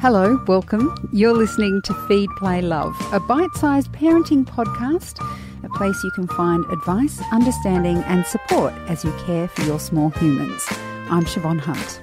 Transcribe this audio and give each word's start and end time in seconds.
Hello, 0.00 0.42
welcome. 0.46 0.96
You're 1.12 1.34
listening 1.34 1.82
to 1.82 1.92
Feed, 2.08 2.30
Play, 2.38 2.62
Love, 2.62 2.96
a 3.12 3.20
bite 3.20 3.52
sized 3.52 3.92
parenting 3.92 4.46
podcast, 4.46 5.20
a 5.62 5.68
place 5.76 6.02
you 6.02 6.10
can 6.12 6.26
find 6.26 6.64
advice, 6.72 7.20
understanding, 7.32 7.98
and 8.04 8.24
support 8.24 8.72
as 8.88 9.04
you 9.04 9.12
care 9.26 9.46
for 9.46 9.60
your 9.60 9.78
small 9.78 10.08
humans. 10.08 10.64
I'm 11.10 11.26
Siobhan 11.26 11.60
Hunt. 11.60 12.00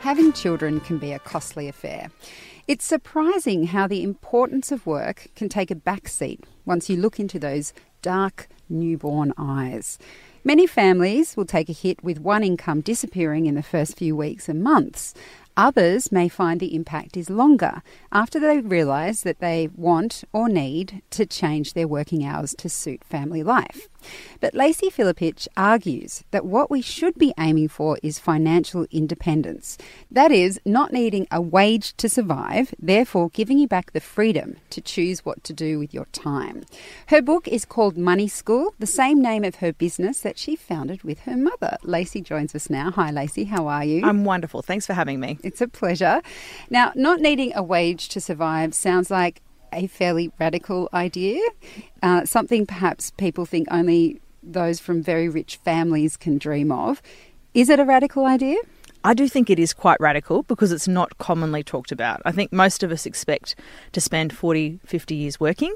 Having 0.00 0.32
children 0.32 0.80
can 0.80 0.98
be 0.98 1.12
a 1.12 1.20
costly 1.20 1.68
affair. 1.68 2.10
It's 2.66 2.84
surprising 2.84 3.68
how 3.68 3.86
the 3.86 4.02
importance 4.02 4.72
of 4.72 4.84
work 4.84 5.28
can 5.36 5.48
take 5.48 5.70
a 5.70 5.76
backseat 5.76 6.40
once 6.64 6.90
you 6.90 6.96
look 6.96 7.20
into 7.20 7.38
those 7.38 7.72
dark 8.02 8.48
newborn 8.68 9.32
eyes. 9.38 9.98
Many 10.42 10.66
families 10.66 11.36
will 11.36 11.44
take 11.44 11.68
a 11.68 11.72
hit 11.72 12.02
with 12.02 12.18
one 12.18 12.42
income 12.42 12.80
disappearing 12.80 13.44
in 13.46 13.56
the 13.56 13.62
first 13.62 13.98
few 13.98 14.16
weeks 14.16 14.48
and 14.48 14.62
months. 14.62 15.12
Others 15.56 16.12
may 16.12 16.28
find 16.28 16.60
the 16.60 16.74
impact 16.74 17.16
is 17.16 17.28
longer 17.28 17.82
after 18.12 18.38
they 18.38 18.60
realise 18.60 19.22
that 19.22 19.40
they 19.40 19.68
want 19.74 20.24
or 20.32 20.48
need 20.48 21.02
to 21.10 21.26
change 21.26 21.74
their 21.74 21.88
working 21.88 22.24
hours 22.24 22.54
to 22.58 22.68
suit 22.68 23.04
family 23.04 23.42
life. 23.42 23.88
But 24.40 24.54
Lacey 24.54 24.90
Filipich 24.90 25.48
argues 25.56 26.24
that 26.30 26.44
what 26.44 26.70
we 26.70 26.82
should 26.82 27.16
be 27.16 27.34
aiming 27.38 27.68
for 27.68 27.98
is 28.02 28.18
financial 28.18 28.86
independence. 28.90 29.78
That 30.10 30.32
is, 30.32 30.60
not 30.64 30.92
needing 30.92 31.26
a 31.30 31.40
wage 31.40 31.96
to 31.96 32.08
survive, 32.08 32.74
therefore 32.78 33.30
giving 33.30 33.58
you 33.58 33.68
back 33.68 33.92
the 33.92 34.00
freedom 34.00 34.56
to 34.70 34.80
choose 34.80 35.24
what 35.24 35.44
to 35.44 35.52
do 35.52 35.78
with 35.78 35.92
your 35.92 36.06
time. 36.06 36.64
Her 37.06 37.22
book 37.22 37.46
is 37.48 37.64
called 37.64 37.96
Money 37.96 38.28
School, 38.28 38.74
the 38.78 38.86
same 38.86 39.20
name 39.20 39.44
of 39.44 39.56
her 39.56 39.72
business 39.72 40.20
that 40.20 40.38
she 40.38 40.56
founded 40.56 41.02
with 41.02 41.20
her 41.20 41.36
mother. 41.36 41.76
Lacey 41.82 42.20
joins 42.20 42.54
us 42.54 42.70
now. 42.70 42.90
Hi, 42.92 43.10
Lacey. 43.10 43.44
How 43.44 43.66
are 43.66 43.84
you? 43.84 44.04
I'm 44.04 44.24
wonderful. 44.24 44.62
Thanks 44.62 44.86
for 44.86 44.94
having 44.94 45.20
me. 45.20 45.38
It's 45.42 45.60
a 45.60 45.68
pleasure. 45.68 46.22
Now, 46.68 46.92
not 46.94 47.20
needing 47.20 47.52
a 47.54 47.62
wage 47.62 48.08
to 48.10 48.20
survive 48.20 48.74
sounds 48.74 49.10
like 49.10 49.42
a 49.72 49.86
fairly 49.86 50.32
radical 50.38 50.88
idea, 50.92 51.40
uh, 52.02 52.24
something 52.24 52.66
perhaps 52.66 53.10
people 53.12 53.46
think 53.46 53.68
only 53.70 54.20
those 54.42 54.80
from 54.80 55.02
very 55.02 55.28
rich 55.28 55.56
families 55.56 56.16
can 56.16 56.38
dream 56.38 56.72
of. 56.72 57.02
Is 57.54 57.68
it 57.68 57.80
a 57.80 57.84
radical 57.84 58.26
idea? 58.26 58.56
I 59.02 59.14
do 59.14 59.28
think 59.28 59.48
it 59.48 59.58
is 59.58 59.72
quite 59.72 59.96
radical 59.98 60.42
because 60.42 60.72
it's 60.72 60.86
not 60.86 61.16
commonly 61.18 61.62
talked 61.62 61.90
about. 61.90 62.20
I 62.24 62.32
think 62.32 62.52
most 62.52 62.82
of 62.82 62.92
us 62.92 63.06
expect 63.06 63.54
to 63.92 64.00
spend 64.00 64.36
40, 64.36 64.78
50 64.84 65.14
years 65.14 65.40
working, 65.40 65.74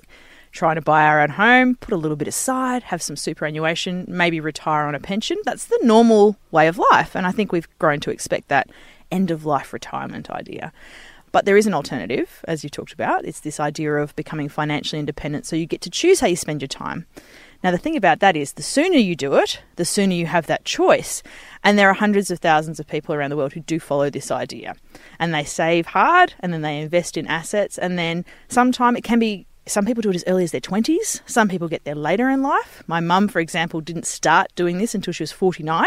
trying 0.53 0.75
to 0.75 0.83
buy 0.83 1.05
our 1.07 1.21
own 1.21 1.31
home, 1.31 1.77
put 1.77 1.95
a 1.95 1.97
little 1.97 2.17
bit 2.17 2.29
aside, 2.29 2.83
have 2.85 3.01
some 3.01 3.17
superannuation, 3.17 4.05
maybe 4.09 4.41
retire 4.41 4.87
on 4.87 4.95
a 4.95 5.01
pension. 5.01 5.39
That's 5.45 5.67
the 5.67 5.81
normal 5.83 6.37
way 6.51 6.69
of 6.69 6.79
life. 6.93 7.17
And 7.17 7.27
I 7.27 7.33
think 7.33 7.51
we've 7.51 7.69
grown 7.79 8.01
to 8.01 8.11
expect 8.11 8.49
that 8.49 8.69
end 9.11 9.31
of 9.31 9.47
life 9.47 9.73
retirement 9.73 10.31
idea. 10.31 10.73
But 11.35 11.47
there 11.47 11.57
is 11.57 11.67
an 11.67 11.75
alternative, 11.75 12.45
as 12.47 12.63
you 12.63 12.71
talked 12.71 12.93
about. 12.93 13.25
It's 13.25 13.41
this 13.41 13.59
idea 13.59 13.95
of 13.95 14.15
becoming 14.15 14.49
financially 14.49 15.01
independent 15.01 15.47
so 15.47 15.57
you 15.57 15.67
get 15.67 15.81
to 15.81 15.91
choose 15.91 16.21
how 16.21 16.29
you 16.29 16.37
spend 16.37 16.63
your 16.63 16.69
time. 16.69 17.07
Now, 17.65 17.73
the 17.73 17.77
thing 17.77 17.97
about 17.97 18.21
that 18.21 18.37
is 18.37 18.53
the 18.53 18.63
sooner 18.63 18.99
you 18.99 19.17
do 19.17 19.35
it, 19.35 19.61
the 19.75 19.85
sooner 19.85 20.15
you 20.15 20.27
have 20.27 20.47
that 20.47 20.65
choice. 20.65 21.25
And 21.65 21.77
there 21.77 21.91
are 21.91 21.95
hundreds 21.95 22.31
of 22.31 22.39
thousands 22.39 22.79
of 22.79 22.87
people 22.87 23.17
around 23.17 23.31
the 23.31 23.37
world 23.37 23.53
who 23.53 23.59
do 23.59 23.81
follow 23.81 24.11
this 24.11 24.31
idea. 24.31 24.77
And 25.19 25.35
they 25.35 25.43
save 25.43 25.87
hard 25.87 26.35
and 26.39 26.53
then 26.53 26.63
they 26.63 26.79
invest 26.79 27.17
in 27.17 27.27
assets. 27.27 27.79
And 27.79 27.99
then 27.99 28.25
sometime 28.47 28.95
it 28.95 29.03
can 29.03 29.19
be 29.19 29.49
some 29.67 29.87
people 29.87 30.03
do 30.03 30.11
it 30.11 30.17
as 30.17 30.25
early 30.27 30.45
as 30.45 30.53
their 30.53 30.61
20s, 30.61 31.21
some 31.27 31.49
people 31.49 31.69
get 31.69 31.85
there 31.85 31.95
later 31.95 32.29
in 32.29 32.43
life. 32.43 32.83
My 32.87 33.01
mum, 33.01 33.29
for 33.29 33.41
example, 33.41 33.81
didn't 33.81 34.07
start 34.07 34.55
doing 34.55 34.79
this 34.79 34.95
until 34.95 35.13
she 35.13 35.23
was 35.23 35.33
49, 35.33 35.87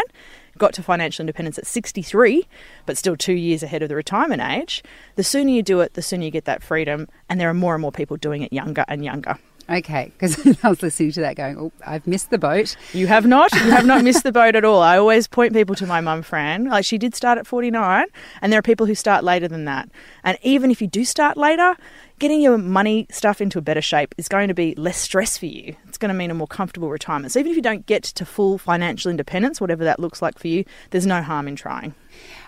got 0.58 0.72
to 0.74 0.82
financial 0.82 1.22
independence 1.22 1.58
at 1.58 1.66
63, 1.66 2.46
but 2.86 2.96
still 2.96 3.16
two 3.16 3.34
years 3.34 3.62
ahead 3.62 3.82
of 3.82 3.88
the 3.88 3.96
retirement 3.96 4.42
age. 4.42 4.82
The 5.16 5.24
sooner 5.24 5.50
you 5.50 5.62
do 5.62 5.80
it, 5.80 5.94
the 5.94 6.02
sooner 6.02 6.24
you 6.24 6.30
get 6.30 6.44
that 6.44 6.62
freedom, 6.62 7.08
and 7.28 7.40
there 7.40 7.48
are 7.48 7.54
more 7.54 7.74
and 7.74 7.82
more 7.82 7.92
people 7.92 8.16
doing 8.16 8.42
it 8.42 8.52
younger 8.52 8.84
and 8.88 9.04
younger. 9.04 9.38
Okay, 9.70 10.12
because 10.14 10.56
I 10.64 10.68
was 10.70 10.82
listening 10.82 11.12
to 11.12 11.20
that 11.20 11.36
going, 11.36 11.58
oh, 11.58 11.72
I've 11.86 12.06
missed 12.06 12.30
the 12.30 12.38
boat. 12.38 12.74
You 12.94 13.06
have 13.06 13.26
not. 13.26 13.52
You 13.52 13.70
have 13.70 13.84
not 13.84 14.02
missed 14.02 14.22
the 14.22 14.32
boat 14.32 14.56
at 14.56 14.64
all. 14.64 14.80
I 14.80 14.96
always 14.96 15.28
point 15.28 15.52
people 15.52 15.74
to 15.76 15.86
my 15.86 16.00
mum, 16.00 16.22
Fran. 16.22 16.64
Like, 16.64 16.86
she 16.86 16.96
did 16.96 17.14
start 17.14 17.36
at 17.36 17.46
49, 17.46 18.06
and 18.40 18.52
there 18.52 18.58
are 18.58 18.62
people 18.62 18.86
who 18.86 18.94
start 18.94 19.24
later 19.24 19.46
than 19.46 19.66
that. 19.66 19.90
And 20.24 20.38
even 20.42 20.70
if 20.70 20.80
you 20.80 20.86
do 20.86 21.04
start 21.04 21.36
later, 21.36 21.76
getting 22.18 22.40
your 22.40 22.56
money 22.56 23.06
stuff 23.10 23.42
into 23.42 23.58
a 23.58 23.62
better 23.62 23.82
shape 23.82 24.14
is 24.16 24.26
going 24.26 24.48
to 24.48 24.54
be 24.54 24.74
less 24.76 24.96
stress 24.96 25.36
for 25.36 25.46
you. 25.46 25.76
It's 25.98 26.00
going 26.00 26.14
to 26.14 26.16
mean 26.16 26.30
a 26.30 26.34
more 26.34 26.46
comfortable 26.46 26.90
retirement. 26.90 27.32
So 27.32 27.40
even 27.40 27.50
if 27.50 27.56
you 27.56 27.62
don't 27.62 27.84
get 27.86 28.04
to 28.04 28.24
full 28.24 28.56
financial 28.56 29.10
independence, 29.10 29.60
whatever 29.60 29.82
that 29.82 29.98
looks 29.98 30.22
like 30.22 30.38
for 30.38 30.46
you, 30.46 30.64
there's 30.90 31.06
no 31.06 31.22
harm 31.22 31.48
in 31.48 31.56
trying. 31.56 31.92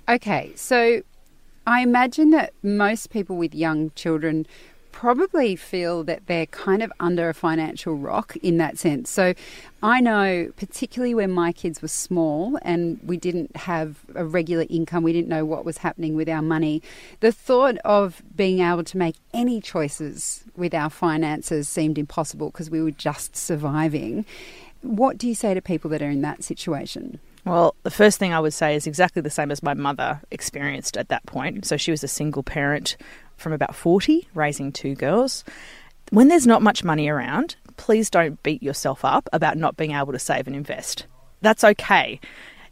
Okay, 0.09 0.53
so 0.55 1.03
I 1.66 1.81
imagine 1.81 2.31
that 2.31 2.53
most 2.62 3.10
people 3.10 3.37
with 3.37 3.53
young 3.53 3.91
children 3.97 4.47
probably 4.93 5.56
feel 5.56 6.05
that 6.05 6.27
they're 6.27 6.47
kind 6.47 6.83
of 6.83 6.93
under 7.01 7.28
a 7.28 7.34
financial 7.34 7.95
rock 7.95 8.37
in 8.43 8.59
that 8.59 8.78
sense. 8.78 9.11
So 9.11 9.34
I 9.83 10.01
know, 10.01 10.51
particularly 10.56 11.15
when 11.15 11.31
my 11.31 11.53
kids 11.53 11.81
were 11.81 11.89
small 11.89 12.59
and 12.62 13.01
we 13.05 13.17
didn't 13.17 13.56
have 13.56 14.01
a 14.15 14.25
regular 14.25 14.67
income, 14.69 15.03
we 15.03 15.12
didn't 15.12 15.28
know 15.28 15.45
what 15.45 15.65
was 15.65 15.78
happening 15.78 16.15
with 16.15 16.28
our 16.28 16.43
money, 16.43 16.83
the 17.21 17.33
thought 17.33 17.78
of 17.78 18.23
being 18.37 18.61
able 18.61 18.84
to 18.84 18.99
make 18.99 19.17
any 19.33 19.61
choices 19.61 20.45
with 20.56 20.75
our 20.75 20.91
finances 20.91 21.69
seemed 21.69 21.99
impossible 21.99 22.51
because 22.51 22.71
we 22.71 22.83
were 22.83 22.91
just 22.91 23.37
surviving. 23.37 24.25
What 24.83 25.19
do 25.19 25.28
you 25.28 25.34
say 25.34 25.55
to 25.55 25.62
people 25.62 25.91
that 25.91 26.03
are 26.03 26.11
in 26.11 26.22
that 26.22 26.43
situation? 26.43 27.21
Well, 27.45 27.75
the 27.84 27.91
first 27.91 28.19
thing 28.19 28.34
I 28.34 28.41
would 28.41 28.53
say 28.53 28.75
is 28.75 28.87
exactly 28.87 29.22
the 29.22 29.31
same 29.31 29.51
as 29.51 29.62
my 29.62 29.75
mother 29.75 30.21
experienced 30.31 30.97
at 30.97 31.09
that 31.09 31.25
point. 31.27 31.65
So 31.65 31.77
she 31.77 31.91
was 31.91 32.05
a 32.05 32.09
single 32.09 32.43
parent 32.43 32.97
from 33.41 33.53
about 33.53 33.75
40, 33.75 34.28
raising 34.34 34.71
two 34.71 34.95
girls. 34.95 35.45
When 36.11 36.28
there's 36.28 36.47
not 36.47 36.62
much 36.62 36.84
money 36.84 37.09
around, 37.09 37.56
please 37.77 38.11
don't 38.11 38.43
beat 38.43 38.62
yourself 38.62 39.05
up 39.05 39.28
about 39.33 39.56
not 39.56 39.77
being 39.77 39.93
able 39.93 40.12
to 40.12 40.19
save 40.19 40.47
and 40.47 40.55
invest. 40.55 41.06
That's 41.41 41.65
okay. 41.65 42.21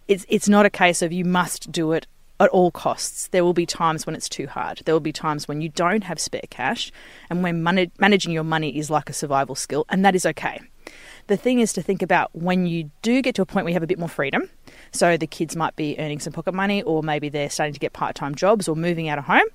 It's, 0.07 0.27
it's 0.29 0.49
not 0.49 0.67
a 0.67 0.71
case 0.71 1.03
of 1.03 1.13
you 1.13 1.25
must 1.25 1.73
do 1.73 1.93
it 1.93 2.07
at 2.41 2.51
all 2.51 2.71
costs. 2.71 3.29
There 3.29 3.45
will 3.45 3.55
be 3.55 3.67
times 3.67 4.07
when 4.07 4.15
it's 4.15 4.29
too 4.29 4.47
hard. 4.47 4.83
There 4.85 4.95
will 4.95 5.01
be 5.01 5.13
times 5.13 5.49
when 5.49 5.61
you 5.61 5.69
don't 5.71 6.05
have 6.05 6.21
spare 6.21 6.43
cash 6.51 6.93
and 7.31 7.43
when 7.43 7.63
money, 7.63 7.91
managing 7.99 8.33
your 8.33 8.45
money 8.45 8.77
is 8.77 8.91
like 8.91 9.11
a 9.11 9.13
survival 9.13 9.55
skill, 9.55 9.87
and 9.89 10.05
that 10.05 10.15
is 10.15 10.27
okay. 10.27 10.61
The 11.27 11.37
thing 11.37 11.61
is 11.61 11.73
to 11.75 11.83
think 11.83 12.01
about 12.01 12.35
when 12.35 12.67
you 12.67 12.91
do 13.03 13.21
get 13.21 13.35
to 13.35 13.43
a 13.43 13.47
point 13.47 13.65
where 13.65 13.71
you 13.71 13.75
have 13.75 13.83
a 13.83 13.89
bit 13.89 13.99
more 13.99 14.09
freedom. 14.09 14.49
So 14.93 15.17
the 15.17 15.27
kids 15.27 15.57
might 15.57 15.77
be 15.77 15.99
earning 15.99 16.21
some 16.21 16.33
pocket 16.33 16.55
money, 16.55 16.83
or 16.83 17.03
maybe 17.03 17.29
they're 17.29 17.51
starting 17.51 17.75
to 17.75 17.81
get 17.81 17.93
part 17.93 18.15
time 18.15 18.35
jobs 18.35 18.69
or 18.69 18.77
moving 18.77 19.09
out 19.09 19.19
of 19.19 19.25
home 19.25 19.47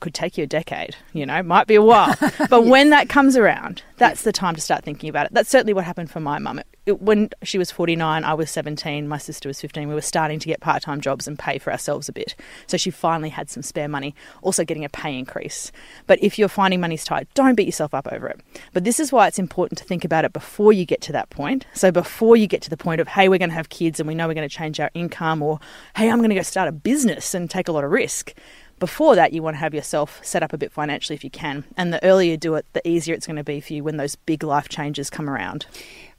could 0.00 0.14
take 0.14 0.38
you 0.38 0.44
a 0.44 0.46
decade, 0.46 0.96
you 1.12 1.26
know, 1.26 1.42
might 1.42 1.66
be 1.66 1.74
a 1.74 1.82
while. 1.82 2.14
But 2.48 2.62
yes. 2.62 2.70
when 2.70 2.90
that 2.90 3.08
comes 3.08 3.36
around, 3.36 3.82
that's 3.96 4.22
the 4.22 4.32
time 4.32 4.54
to 4.54 4.60
start 4.60 4.84
thinking 4.84 5.10
about 5.10 5.26
it. 5.26 5.34
That's 5.34 5.50
certainly 5.50 5.74
what 5.74 5.84
happened 5.84 6.10
for 6.10 6.20
my 6.20 6.38
mum. 6.38 6.60
When 6.86 7.30
she 7.42 7.58
was 7.58 7.70
49, 7.70 8.24
I 8.24 8.32
was 8.34 8.50
17, 8.50 9.06
my 9.08 9.18
sister 9.18 9.48
was 9.48 9.60
15. 9.60 9.88
We 9.88 9.94
were 9.94 10.00
starting 10.00 10.38
to 10.38 10.46
get 10.46 10.60
part 10.60 10.82
time 10.82 11.00
jobs 11.00 11.28
and 11.28 11.38
pay 11.38 11.58
for 11.58 11.70
ourselves 11.70 12.08
a 12.08 12.12
bit. 12.12 12.34
So 12.66 12.76
she 12.76 12.90
finally 12.90 13.28
had 13.28 13.50
some 13.50 13.62
spare 13.62 13.88
money, 13.88 14.14
also 14.40 14.64
getting 14.64 14.84
a 14.84 14.88
pay 14.88 15.18
increase. 15.18 15.72
But 16.06 16.22
if 16.22 16.38
you're 16.38 16.48
finding 16.48 16.80
money's 16.80 17.04
tight, 17.04 17.28
don't 17.34 17.54
beat 17.54 17.66
yourself 17.66 17.92
up 17.92 18.08
over 18.10 18.28
it. 18.28 18.40
But 18.72 18.84
this 18.84 19.00
is 19.00 19.12
why 19.12 19.26
it's 19.26 19.38
important 19.38 19.78
to 19.78 19.84
think 19.84 20.04
about 20.04 20.24
it 20.24 20.32
before 20.32 20.72
you 20.72 20.86
get 20.86 21.02
to 21.02 21.12
that 21.12 21.28
point. 21.28 21.66
So 21.74 21.90
before 21.90 22.36
you 22.36 22.46
get 22.46 22.62
to 22.62 22.70
the 22.70 22.76
point 22.76 23.00
of, 23.00 23.08
hey, 23.08 23.28
we're 23.28 23.38
going 23.38 23.50
to 23.50 23.56
have 23.56 23.68
kids 23.68 24.00
and 24.00 24.06
we 24.06 24.14
know 24.14 24.26
we're 24.28 24.34
going 24.34 24.48
to 24.48 24.54
change 24.54 24.80
our 24.80 24.90
income, 24.94 25.42
or 25.42 25.60
hey, 25.96 26.10
I'm 26.10 26.18
going 26.18 26.30
to 26.30 26.36
go 26.36 26.42
start 26.42 26.68
a 26.68 26.72
business 26.72 27.34
and 27.34 27.50
take 27.50 27.68
a 27.68 27.72
lot 27.72 27.84
of 27.84 27.90
risk 27.90 28.34
before 28.78 29.14
that, 29.16 29.32
you 29.32 29.42
want 29.42 29.54
to 29.54 29.58
have 29.58 29.74
yourself 29.74 30.20
set 30.24 30.42
up 30.42 30.52
a 30.52 30.58
bit 30.58 30.72
financially 30.72 31.14
if 31.14 31.24
you 31.24 31.30
can. 31.30 31.64
And 31.76 31.92
the 31.92 32.02
earlier 32.04 32.32
you 32.32 32.36
do 32.36 32.54
it, 32.54 32.66
the 32.72 32.86
easier 32.86 33.14
it's 33.14 33.26
going 33.26 33.36
to 33.36 33.44
be 33.44 33.60
for 33.60 33.72
you 33.72 33.84
when 33.84 33.96
those 33.96 34.16
big 34.16 34.42
life 34.42 34.68
changes 34.68 35.10
come 35.10 35.28
around. 35.28 35.66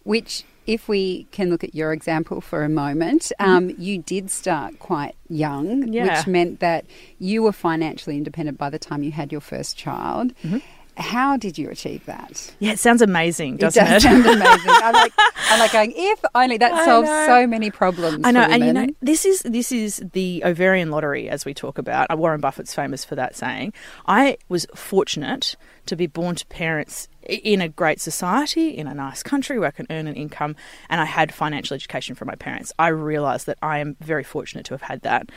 Which, 0.03 0.43
if 0.65 0.87
we 0.87 1.25
can 1.31 1.49
look 1.49 1.63
at 1.63 1.75
your 1.75 1.93
example 1.93 2.41
for 2.41 2.63
a 2.63 2.69
moment, 2.69 3.31
mm-hmm. 3.39 3.51
um, 3.51 3.69
you 3.77 3.97
did 3.99 4.31
start 4.31 4.79
quite 4.79 5.15
young, 5.27 5.91
yeah. 5.91 6.17
which 6.17 6.27
meant 6.27 6.59
that 6.59 6.85
you 7.19 7.43
were 7.43 7.51
financially 7.51 8.17
independent 8.17 8.57
by 8.57 8.69
the 8.69 8.79
time 8.79 9.03
you 9.03 9.11
had 9.11 9.31
your 9.31 9.41
first 9.41 9.77
child. 9.77 10.33
Mm-hmm. 10.43 10.59
How 10.99 11.37
did 11.37 11.57
you 11.57 11.69
achieve 11.69 12.05
that? 12.05 12.53
Yeah, 12.59 12.73
it 12.73 12.79
sounds 12.79 13.01
amazing, 13.01 13.57
doesn't 13.57 13.81
it? 13.81 13.89
Does 13.89 14.05
it? 14.05 14.07
sound 14.07 14.25
amazing. 14.25 14.71
I'm 14.71 14.93
like, 14.93 15.13
I'm 15.17 15.59
like 15.59 15.71
going, 15.71 15.93
if 15.95 16.19
only 16.35 16.57
that 16.57 16.85
solves 16.85 17.07
so 17.07 17.47
many 17.47 17.71
problems. 17.71 18.21
I 18.25 18.31
know, 18.31 18.41
and 18.41 18.63
you 18.63 18.73
know, 18.73 18.87
this 19.01 19.25
is 19.25 19.41
this 19.41 19.71
is 19.71 20.03
the 20.13 20.43
ovarian 20.45 20.91
lottery, 20.91 21.29
as 21.29 21.45
we 21.45 21.53
talk 21.53 21.77
about. 21.77 22.11
Uh, 22.11 22.17
Warren 22.17 22.41
Buffett's 22.41 22.75
famous 22.75 23.05
for 23.05 23.15
that 23.15 23.35
saying. 23.35 23.73
I 24.07 24.37
was 24.49 24.67
fortunate 24.75 25.55
to 25.85 25.95
be 25.95 26.05
born 26.05 26.35
to 26.35 26.45
parents 26.47 27.07
in 27.23 27.61
a 27.61 27.69
great 27.69 27.99
society, 28.01 28.69
in 28.69 28.87
a 28.87 28.93
nice 28.93 29.23
country 29.23 29.57
where 29.59 29.69
I 29.69 29.71
can 29.71 29.87
earn 29.89 30.07
an 30.07 30.15
income, 30.15 30.55
and 30.89 31.01
I 31.01 31.05
had 31.05 31.33
financial 31.33 31.75
education 31.75 32.15
from 32.15 32.27
my 32.27 32.35
parents. 32.35 32.71
I 32.77 32.87
realised 32.89 33.45
that 33.45 33.57
I 33.61 33.79
am 33.79 33.95
very 33.99 34.23
fortunate 34.23 34.65
to 34.65 34.73
have 34.73 34.83
had 34.83 35.01
that. 35.01 35.29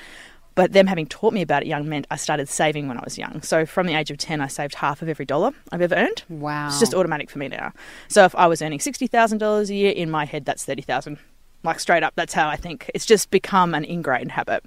But 0.55 0.73
them 0.73 0.87
having 0.87 1.07
taught 1.07 1.33
me 1.33 1.43
about 1.43 1.63
it 1.63 1.69
young 1.69 1.89
meant 1.89 2.07
I 2.11 2.17
started 2.17 2.49
saving 2.49 2.89
when 2.89 2.99
I 2.99 3.03
was 3.05 3.17
young. 3.17 3.41
So 3.43 3.65
from 3.65 3.87
the 3.87 3.95
age 3.95 4.11
of 4.11 4.19
10, 4.19 4.41
I 4.41 4.49
saved 4.49 4.75
half 4.75 5.01
of 5.01 5.09
every 5.09 5.25
dollar 5.25 5.53
I've 5.71 5.81
ever 5.81 5.95
earned. 5.95 6.25
Wow. 6.29 6.67
It's 6.67 6.79
just 6.79 6.95
automatic 6.95 7.31
for 7.31 7.39
me 7.39 7.49
now. 7.49 7.73
So 8.09 8.25
if 8.25 8.35
I 8.35 8.47
was 8.47 8.61
earning 8.61 8.79
$60,000 8.79 9.71
a 9.71 9.75
year, 9.75 9.93
in 9.93 10.11
my 10.11 10.25
head, 10.27 10.45
that's 10.45 10.65
30000 10.65 11.19
Like 11.63 11.81
straight 11.81 12.03
up, 12.03 12.15
that's 12.17 12.35
how 12.35 12.49
I 12.49 12.57
think. 12.57 12.91
It's 12.95 13.07
just 13.07 13.31
become 13.31 13.75
an 13.75 13.85
ingrained 13.85 14.33
habit. 14.33 14.65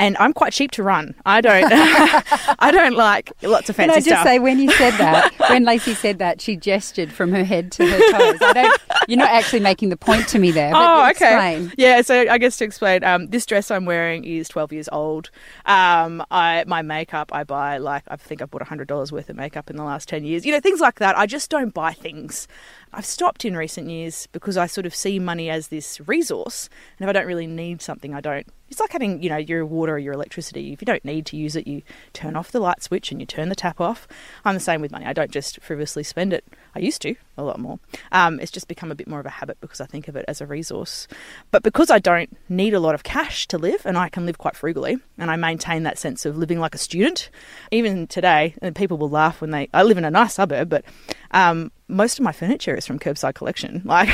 And 0.00 0.16
I'm 0.18 0.32
quite 0.32 0.54
cheap 0.54 0.70
to 0.72 0.82
run. 0.82 1.14
I 1.26 1.42
don't. 1.42 1.70
I 1.70 2.70
don't 2.72 2.96
like 2.96 3.32
lots 3.42 3.68
of 3.68 3.76
fancy 3.76 3.76
stuff. 3.76 3.84
Can 3.86 3.90
I 3.90 3.96
just 3.96 4.06
stuff. 4.06 4.24
say, 4.24 4.38
when 4.38 4.58
you 4.58 4.70
said 4.72 4.92
that, 4.92 5.34
when 5.50 5.64
Lacey 5.64 5.92
said 5.92 6.18
that, 6.20 6.40
she 6.40 6.56
gestured 6.56 7.12
from 7.12 7.32
her 7.32 7.44
head 7.44 7.70
to 7.72 7.86
her 7.86 7.98
toes. 7.98 8.38
I 8.40 8.52
don't. 8.54 8.80
You're 9.08 9.18
not 9.18 9.28
actually 9.30 9.60
making 9.60 9.90
the 9.90 9.98
point 9.98 10.26
to 10.28 10.38
me 10.38 10.52
there. 10.52 10.72
But 10.72 10.80
oh, 10.80 11.10
okay. 11.10 11.10
explain. 11.10 11.72
Yeah, 11.76 12.00
so 12.00 12.30
I 12.30 12.38
guess 12.38 12.56
to 12.56 12.64
explain, 12.64 13.04
um, 13.04 13.26
this 13.26 13.44
dress 13.44 13.70
I'm 13.70 13.84
wearing 13.84 14.24
is 14.24 14.48
12 14.48 14.72
years 14.72 14.88
old. 14.90 15.30
Um, 15.66 16.24
I 16.30 16.64
my 16.66 16.80
makeup 16.80 17.30
I 17.34 17.44
buy 17.44 17.76
like 17.76 18.04
I 18.08 18.16
think 18.16 18.40
I've 18.40 18.50
bought 18.50 18.62
hundred 18.62 18.88
dollars 18.88 19.12
worth 19.12 19.28
of 19.28 19.36
makeup 19.36 19.68
in 19.68 19.76
the 19.76 19.84
last 19.84 20.08
10 20.08 20.24
years. 20.24 20.46
You 20.46 20.52
know 20.52 20.60
things 20.60 20.80
like 20.80 20.98
that. 21.00 21.18
I 21.18 21.26
just 21.26 21.50
don't 21.50 21.74
buy 21.74 21.92
things. 21.92 22.48
I've 22.92 23.06
stopped 23.06 23.44
in 23.44 23.56
recent 23.56 23.90
years 23.90 24.26
because 24.32 24.56
I 24.56 24.66
sort 24.66 24.86
of 24.86 24.94
see 24.94 25.18
money 25.18 25.50
as 25.50 25.68
this 25.68 26.00
resource, 26.08 26.70
and 26.98 27.04
if 27.04 27.10
I 27.10 27.12
don't 27.12 27.26
really 27.26 27.46
need 27.46 27.82
something, 27.82 28.14
I 28.14 28.20
don't. 28.20 28.46
It's 28.70 28.80
like 28.80 28.92
having, 28.92 29.22
you 29.22 29.28
know, 29.28 29.36
your 29.36 29.66
water 29.66 29.94
or 29.94 29.98
your 29.98 30.14
electricity. 30.14 30.72
If 30.72 30.80
you 30.80 30.86
don't 30.86 31.04
need 31.04 31.26
to 31.26 31.36
use 31.36 31.56
it, 31.56 31.66
you 31.66 31.82
turn 32.12 32.36
off 32.36 32.52
the 32.52 32.60
light 32.60 32.82
switch 32.82 33.10
and 33.10 33.20
you 33.20 33.26
turn 33.26 33.48
the 33.48 33.54
tap 33.56 33.80
off. 33.80 34.06
I'm 34.44 34.54
the 34.54 34.60
same 34.60 34.80
with 34.80 34.92
money. 34.92 35.06
I 35.06 35.12
don't 35.12 35.30
just 35.30 35.60
frivolously 35.60 36.04
spend 36.04 36.32
it. 36.32 36.44
I 36.74 36.78
used 36.78 37.02
to 37.02 37.16
a 37.36 37.42
lot 37.42 37.58
more. 37.58 37.80
Um, 38.12 38.38
it's 38.38 38.52
just 38.52 38.68
become 38.68 38.92
a 38.92 38.94
bit 38.94 39.08
more 39.08 39.18
of 39.18 39.26
a 39.26 39.30
habit 39.30 39.60
because 39.60 39.80
I 39.80 39.86
think 39.86 40.06
of 40.06 40.14
it 40.14 40.24
as 40.28 40.40
a 40.40 40.46
resource. 40.46 41.08
But 41.50 41.62
because 41.62 41.90
I 41.90 41.98
don't 41.98 42.36
need 42.48 42.74
a 42.74 42.80
lot 42.80 42.94
of 42.94 43.02
cash 43.02 43.48
to 43.48 43.58
live 43.58 43.84
and 43.84 43.98
I 43.98 44.08
can 44.08 44.24
live 44.24 44.38
quite 44.38 44.56
frugally 44.56 44.98
and 45.18 45.30
I 45.30 45.36
maintain 45.36 45.82
that 45.82 45.98
sense 45.98 46.24
of 46.24 46.38
living 46.38 46.60
like 46.60 46.74
a 46.74 46.78
student, 46.78 47.28
even 47.70 48.06
today, 48.06 48.54
and 48.62 48.76
people 48.76 48.98
will 48.98 49.10
laugh 49.10 49.40
when 49.40 49.50
they. 49.50 49.68
I 49.74 49.82
live 49.82 49.98
in 49.98 50.04
a 50.04 50.10
nice 50.10 50.34
suburb, 50.34 50.68
but 50.68 50.84
um, 51.32 51.72
most 51.90 52.18
of 52.18 52.24
my 52.24 52.32
furniture 52.32 52.74
is 52.74 52.86
from 52.86 52.98
curbside 52.98 53.34
collection. 53.34 53.82
Like, 53.90 54.08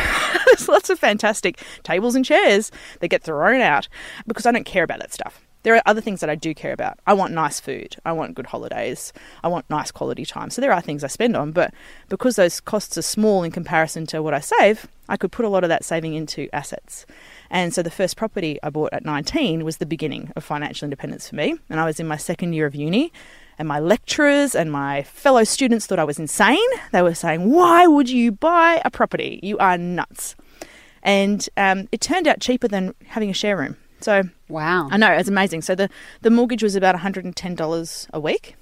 there's 0.46 0.68
lots 0.68 0.88
of 0.88 0.98
fantastic 0.98 1.60
tables 1.82 2.14
and 2.14 2.24
chairs 2.24 2.72
that 3.00 3.08
get 3.08 3.22
thrown 3.22 3.60
out 3.60 3.88
because 4.26 4.46
I 4.46 4.52
don't 4.52 4.64
care 4.64 4.84
about 4.84 5.00
that 5.00 5.12
stuff. 5.12 5.46
There 5.66 5.74
are 5.74 5.82
other 5.84 6.00
things 6.00 6.20
that 6.20 6.30
I 6.30 6.36
do 6.36 6.54
care 6.54 6.72
about. 6.72 6.98
I 7.06 7.12
want 7.12 7.34
nice 7.34 7.58
food. 7.58 7.96
I 8.04 8.12
want 8.12 8.36
good 8.36 8.46
holidays. 8.46 9.12
I 9.42 9.48
want 9.48 9.68
nice 9.68 9.90
quality 9.90 10.24
time. 10.24 10.48
So 10.48 10.60
there 10.60 10.72
are 10.72 10.80
things 10.80 11.02
I 11.02 11.08
spend 11.08 11.36
on, 11.36 11.50
but 11.50 11.74
because 12.08 12.36
those 12.36 12.60
costs 12.60 12.96
are 12.96 13.02
small 13.02 13.42
in 13.42 13.50
comparison 13.50 14.06
to 14.06 14.22
what 14.22 14.32
I 14.32 14.38
save, 14.38 14.86
I 15.08 15.16
could 15.16 15.32
put 15.32 15.44
a 15.44 15.48
lot 15.48 15.64
of 15.64 15.68
that 15.68 15.84
saving 15.84 16.14
into 16.14 16.48
assets. 16.52 17.04
And 17.50 17.74
so 17.74 17.82
the 17.82 17.90
first 17.90 18.16
property 18.16 18.60
I 18.62 18.70
bought 18.70 18.92
at 18.92 19.04
19 19.04 19.64
was 19.64 19.78
the 19.78 19.86
beginning 19.86 20.32
of 20.36 20.44
financial 20.44 20.86
independence 20.86 21.28
for 21.28 21.34
me. 21.34 21.56
And 21.68 21.80
I 21.80 21.84
was 21.84 21.98
in 21.98 22.06
my 22.06 22.16
second 22.16 22.52
year 22.52 22.66
of 22.66 22.76
uni 22.76 23.12
and 23.58 23.66
my 23.66 23.78
lecturers 23.78 24.54
and 24.54 24.70
my 24.70 25.02
fellow 25.02 25.44
students 25.44 25.86
thought 25.86 25.98
I 25.98 26.04
was 26.04 26.18
insane. 26.18 26.58
They 26.92 27.02
were 27.02 27.14
saying, 27.14 27.50
Why 27.50 27.86
would 27.86 28.08
you 28.08 28.32
buy 28.32 28.80
a 28.84 28.90
property? 28.90 29.40
You 29.42 29.58
are 29.58 29.78
nuts. 29.78 30.34
And 31.02 31.48
um, 31.56 31.88
it 31.92 32.00
turned 32.00 32.26
out 32.26 32.40
cheaper 32.40 32.68
than 32.68 32.94
having 33.06 33.30
a 33.30 33.34
share 33.34 33.56
room. 33.56 33.76
So 34.00 34.24
Wow. 34.48 34.88
I 34.90 34.96
know, 34.96 35.12
it's 35.12 35.28
amazing. 35.28 35.62
So 35.62 35.74
the, 35.74 35.88
the 36.22 36.30
mortgage 36.30 36.62
was 36.62 36.76
about 36.76 36.94
$110 36.94 38.06
a 38.12 38.20
week. 38.20 38.56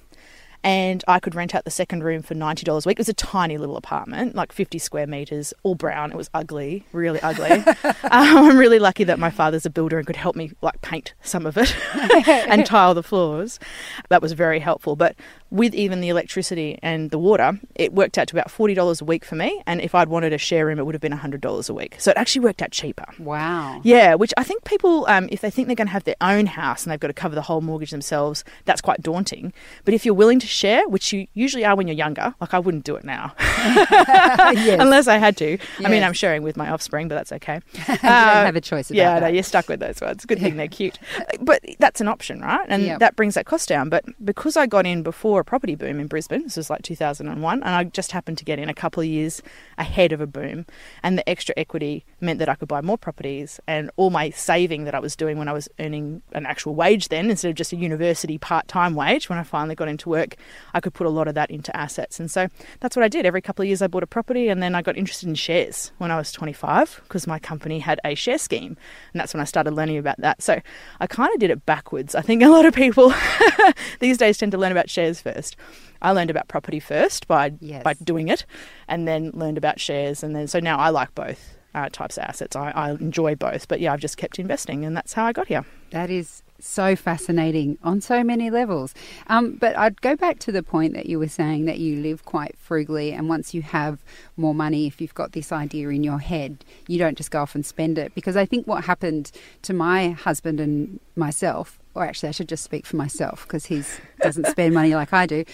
And 0.65 1.05
I 1.07 1.21
could 1.21 1.35
rent 1.35 1.55
out 1.55 1.65
the 1.65 1.71
second 1.71 2.03
room 2.03 2.23
for 2.23 2.35
$90 2.35 2.87
a 2.87 2.89
week. 2.89 2.97
It 2.97 3.01
was 3.01 3.09
a 3.11 3.15
tiny 3.15 3.59
little 3.59 3.77
apartment, 3.77 4.35
like 4.35 4.51
50 4.51 4.79
square 4.79 5.07
metres, 5.07 5.53
all 5.63 5.75
brown. 5.75 6.11
It 6.11 6.17
was 6.17 6.31
ugly, 6.33 6.87
really 6.93 7.21
ugly. 7.21 7.51
um, 7.85 7.95
I'm 8.11 8.57
really 8.57 8.79
lucky 8.79 9.05
that 9.05 9.19
my 9.19 9.29
father's 9.29 9.67
a 9.67 9.71
builder 9.71 9.99
and 9.99 10.07
could 10.07 10.17
help 10.17 10.37
me 10.37 10.53
like 10.63 10.81
paint 10.81 11.13
some 11.23 11.45
of 11.45 11.59
it 11.59 11.77
and 12.27 12.65
tile 12.65 12.95
the 12.95 13.03
floors. 13.03 13.61
That 14.09 14.23
was 14.23 14.33
very 14.33 14.59
helpful. 14.59 14.97
But 14.97 15.17
with 15.51 15.75
even 15.75 16.01
the 16.01 16.09
electricity 16.09 16.79
and 16.83 17.11
the 17.11 17.19
water, 17.19 17.61
it 17.75 17.93
worked 17.93 18.17
out 18.17 18.29
to 18.29 18.35
about 18.35 18.49
$40 18.49 19.03
a 19.03 19.05
week 19.05 19.25
for 19.25 19.35
me. 19.35 19.63
And 19.67 19.83
if 19.83 19.95
I'd 19.95 20.09
wanted 20.09 20.33
a 20.33 20.39
share 20.39 20.65
room, 20.65 20.79
it 20.79 20.87
would 20.87 20.95
have 20.95 21.03
been 21.03 21.13
$100 21.13 21.71
a 21.71 21.75
week. 21.75 21.97
So 21.99 22.11
it 22.11 22.17
actually 22.17 22.45
worked 22.45 22.63
out 22.63 22.71
cheaper. 22.71 23.05
Wow. 23.19 23.83
Yeah, 23.85 24.15
which 24.15 24.33
I 24.39 24.45
think 24.45 24.65
people, 24.65 25.07
um, 25.09 25.29
if 25.31 25.43
they 25.43 25.51
think 25.51 25.69
they're 25.69 25.77
going 25.77 25.89
to 25.89 25.93
have 25.93 26.05
their 26.05 26.17
own 26.23 26.47
house 26.47 26.85
and 26.85 26.91
they've 26.91 26.99
got 26.99 27.09
to 27.09 27.13
cover 27.13 27.35
the 27.35 27.43
whole 27.43 27.61
mortgage 27.61 27.91
themselves, 27.91 28.45
that's 28.65 28.81
quite 28.81 29.03
daunting. 29.03 29.53
But 29.85 29.93
if 29.93 30.07
you're 30.07 30.15
willing 30.15 30.41
to 30.41 30.47
share, 30.55 30.89
which 30.89 31.13
you 31.13 31.27
usually 31.35 31.65
are 31.65 31.75
when 31.77 31.87
you're 31.87 31.97
younger, 31.97 32.35
like 32.41 32.55
I 32.55 32.59
wouldn't 32.59 32.85
do 32.85 32.97
it 32.97 33.05
now, 33.05 33.35
yes. 33.39 34.81
unless 34.81 35.07
I 35.09 35.19
had 35.19 35.37
to. 35.39 35.59
I 35.85 35.89
mean, 35.89 36.03
I'm 36.03 36.13
sharing 36.13 36.43
with 36.43 36.57
my 36.57 36.69
offspring, 36.71 37.09
but 37.09 37.15
that's 37.17 37.33
okay. 37.33 37.61
you 37.75 37.85
don't 37.87 38.05
uh, 38.05 38.45
have 38.45 38.57
a 38.57 38.61
choice 38.61 38.91
about 38.91 38.97
yeah, 38.97 39.21
that. 39.21 39.27
no, 39.27 39.33
you're 39.33 39.43
stuck 39.43 39.69
with 39.69 39.81
those 39.81 40.01
ones. 40.01 40.25
Good 40.25 40.39
thing 40.41 40.57
they're 40.57 40.69
cute. 40.81 40.99
Uh, 41.19 41.25
but 41.41 41.61
that's 41.79 42.01
an 42.01 42.09
option, 42.09 42.41
right? 42.41 42.67
And 42.69 42.85
Yep. 42.85 42.99
that 43.01 43.17
brings 43.17 43.35
that 43.35 43.47
cost 43.47 43.69
down. 43.69 43.89
But 43.89 44.05
because 44.25 44.57
I 44.57 44.67
got 44.67 44.85
in 44.87 45.03
before 45.03 45.41
a 45.41 45.45
property 45.45 45.75
boom 45.75 45.99
in 46.01 46.07
Brisbane, 46.07 46.43
this 46.43 46.57
was 46.57 46.69
like 46.71 46.83
2001, 46.83 47.63
and 47.63 47.69
I 47.75 47.85
just 47.85 48.13
happened 48.13 48.39
to 48.39 48.45
get 48.45 48.59
in 48.59 48.69
a 48.69 48.75
couple 48.75 49.01
of 49.03 49.07
years 49.09 49.43
ahead 49.79 50.13
of 50.13 50.21
a 50.21 50.27
boom, 50.27 50.67
and 51.03 51.17
the 51.19 51.29
extra 51.29 51.55
equity 51.57 52.05
meant 52.21 52.39
that 52.39 52.49
I 52.49 52.55
could 52.55 52.69
buy 52.69 52.81
more 52.81 52.99
properties, 52.99 53.59
and 53.67 53.91
all 53.97 54.11
my 54.11 54.31
saving 54.31 54.85
that 54.85 54.95
I 54.95 54.99
was 55.01 55.17
doing 55.17 55.39
when 55.39 55.49
I 55.49 55.53
was 55.53 55.69
earning 55.79 56.23
an 56.33 56.47
actual 56.47 56.75
wage 56.75 57.09
then, 57.09 57.31
instead 57.31 57.49
of 57.49 57.55
just 57.55 57.73
a 57.73 57.77
university 57.77 58.39
part 58.39 58.69
time 58.69 58.95
wage, 58.95 59.29
when 59.29 59.39
I 59.39 59.43
finally 59.43 59.75
got 59.75 59.89
into 59.89 60.09
work, 60.09 60.37
I 60.73 60.81
could 60.81 60.95
put 60.95 61.07
a 61.07 61.11
lot 61.11 61.29
of 61.29 61.35
that 61.35 61.51
into 61.51 61.75
assets. 61.77 62.19
And 62.21 62.31
so 62.31 62.49
that's 62.81 62.97
what 62.97 63.05
I 63.05 63.09
did. 63.09 63.27
Every 63.27 63.41
couple 63.43 63.63
of 63.63 63.67
years, 63.69 63.83
I 63.83 63.87
bought 63.87 64.03
a 64.03 64.07
property, 64.07 64.49
and 64.49 64.63
then 64.63 64.75
I 64.75 64.83
got 64.83 64.97
interested 64.97 65.29
in 65.29 65.35
shares 65.35 65.93
when 65.99 66.11
I 66.11 66.17
was 66.17 66.33
25 66.33 67.01
because 67.05 67.27
my 67.27 67.39
company 67.39 67.79
had 67.81 68.01
a 68.05 68.15
share 68.15 68.39
scheme. 68.39 68.77
And 69.13 69.21
that's 69.21 69.35
when 69.35 69.41
I 69.41 69.45
started 69.45 69.73
learning 69.75 69.99
about 69.99 70.19
that. 70.19 70.43
So 70.43 70.61
I 71.01 71.07
kind 71.07 71.33
of 71.35 71.41
did 71.41 71.51
it 71.51 71.65
backwards. 71.67 72.15
I 72.15 72.21
think 72.23 72.43
a 72.43 72.49
lot 72.49 72.67
of 72.67 72.75
people 72.75 73.13
these 74.01 74.19
days 74.19 74.39
tend 74.39 74.53
to 74.53 74.59
learn 74.59 74.73
about 74.73 74.91
shares 74.91 75.21
first. 75.21 75.57
I 76.03 76.11
learned 76.13 76.31
about 76.31 76.49
property 76.49 76.81
first 76.81 77.27
by 77.27 77.53
Yes. 77.61 77.83
by 77.83 77.95
doing 77.95 78.29
it, 78.29 78.45
and 78.89 79.09
then 79.09 79.31
learned 79.33 79.57
about 79.59 79.81
shares, 79.81 80.23
and 80.23 80.35
then 80.37 80.47
so 80.49 80.61
now 80.61 80.79
I 80.79 80.91
like 80.91 81.15
both 81.15 81.57
uh, 81.75 81.89
types 81.91 82.17
of 82.17 82.25
assets. 82.25 82.57
I, 82.57 82.71
I 82.71 82.91
enjoy 82.93 83.35
both, 83.35 83.69
but 83.69 83.81
yeah, 83.81 83.93
I've 83.93 84.01
just 84.01 84.17
kept 84.17 84.39
investing, 84.39 84.85
and 84.85 84.97
that's 84.97 85.13
how 85.13 85.25
I 85.25 85.33
got 85.33 85.49
here. 85.49 85.65
That 85.91 86.11
is 86.11 86.43
so 86.59 86.97
fascinating 86.97 87.79
on 87.83 88.01
so 88.01 88.25
many 88.25 88.51
levels. 88.51 88.95
Um, 89.27 89.57
but 89.57 89.77
I'd 89.77 90.01
go 90.01 90.17
back 90.17 90.39
to 90.41 90.53
the 90.53 90.63
point 90.63 90.95
that 90.95 91.07
you 91.07 91.19
were 91.19 91.29
saying 91.29 91.67
that 91.67 91.79
you 91.79 92.01
live 92.01 92.25
quite 92.25 92.57
frugally, 92.59 93.13
and 93.13 93.29
once 93.29 93.55
you 93.55 93.63
have 93.63 94.03
more 94.37 94.55
money, 94.55 94.87
if 94.87 95.01
you've 95.01 95.15
got 95.15 95.33
this 95.33 95.53
idea 95.53 95.89
in 95.91 96.03
your 96.05 96.19
head, 96.19 96.65
you 96.89 96.99
don't 96.99 97.17
just 97.19 97.31
go 97.31 97.43
off 97.43 97.55
and 97.55 97.67
spend 97.67 97.99
it. 97.99 98.15
Because 98.15 98.37
I 98.37 98.47
think 98.47 98.67
what 98.67 98.85
happened 98.85 99.31
to 99.63 99.75
my 99.75 100.11
husband 100.11 100.61
and 100.61 101.01
myself, 101.17 101.79
or 101.95 102.05
actually, 102.05 102.31
I 102.31 102.33
should 102.33 102.49
just 102.49 102.65
speak 102.65 102.87
for 102.87 102.97
myself 102.97 103.43
because 103.43 103.67
he 103.67 103.83
doesn't 104.21 104.47
spend 104.47 104.75
money 104.75 104.95
like 104.95 105.13
I 105.13 105.27
do. 105.27 105.45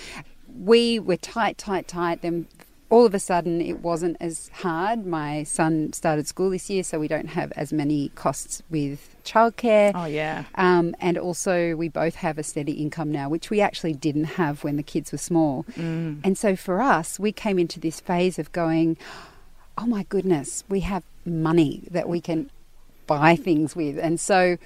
We 0.49 0.99
were 0.99 1.17
tight, 1.17 1.59
tight, 1.59 1.89
tight. 1.89 2.23
Then 2.23 2.47
all 2.91 3.07
of 3.07 3.15
a 3.15 3.21
sudden 3.21 3.61
it 3.61 3.81
wasn't 3.81 4.17
as 4.21 4.51
hard. 4.53 5.07
My 5.07 5.45
son 5.45 5.93
started 5.93 6.27
school 6.27 6.51
this 6.51 6.69
year, 6.69 6.83
so 6.83 6.99
we 6.99 7.09
don't 7.09 7.29
have 7.29 7.53
as 7.53 7.73
many 7.73 8.11
costs 8.11 8.63
with 8.69 9.17
childcare. 9.25 9.93
Oh 9.95 10.07
yeah, 10.07 10.45
Um, 10.57 10.95
and 11.01 11.17
also, 11.17 11.77
we 11.77 11.89
both 11.89 12.17
have 12.17 12.37
a 12.37 12.43
steady 12.43 12.73
income 12.73 13.11
now, 13.13 13.29
which 13.29 13.49
we 13.49 13.61
actually 13.61 13.95
didn't 13.95 14.25
have 14.25 14.65
when 14.65 14.77
the 14.77 14.83
kids 14.83 15.13
were 15.13 15.19
small. 15.19 15.65
Mm. 15.77 16.21
And 16.25 16.37
so, 16.37 16.57
for 16.57 16.83
us, 16.83 17.19
we 17.19 17.33
came 17.33 17.59
into 17.59 17.79
this 17.79 18.01
phase 18.01 18.39
of 18.39 18.51
going, 18.53 18.97
oh 19.79 19.87
my 19.87 20.03
goodness, 20.09 20.65
we 20.69 20.81
have 20.81 21.05
money 21.25 21.85
that 21.91 22.09
we 22.09 22.21
can 22.21 22.51
buy 23.07 23.37
things 23.37 23.77
with. 23.77 23.99
And 23.99 24.19
so, 24.19 24.59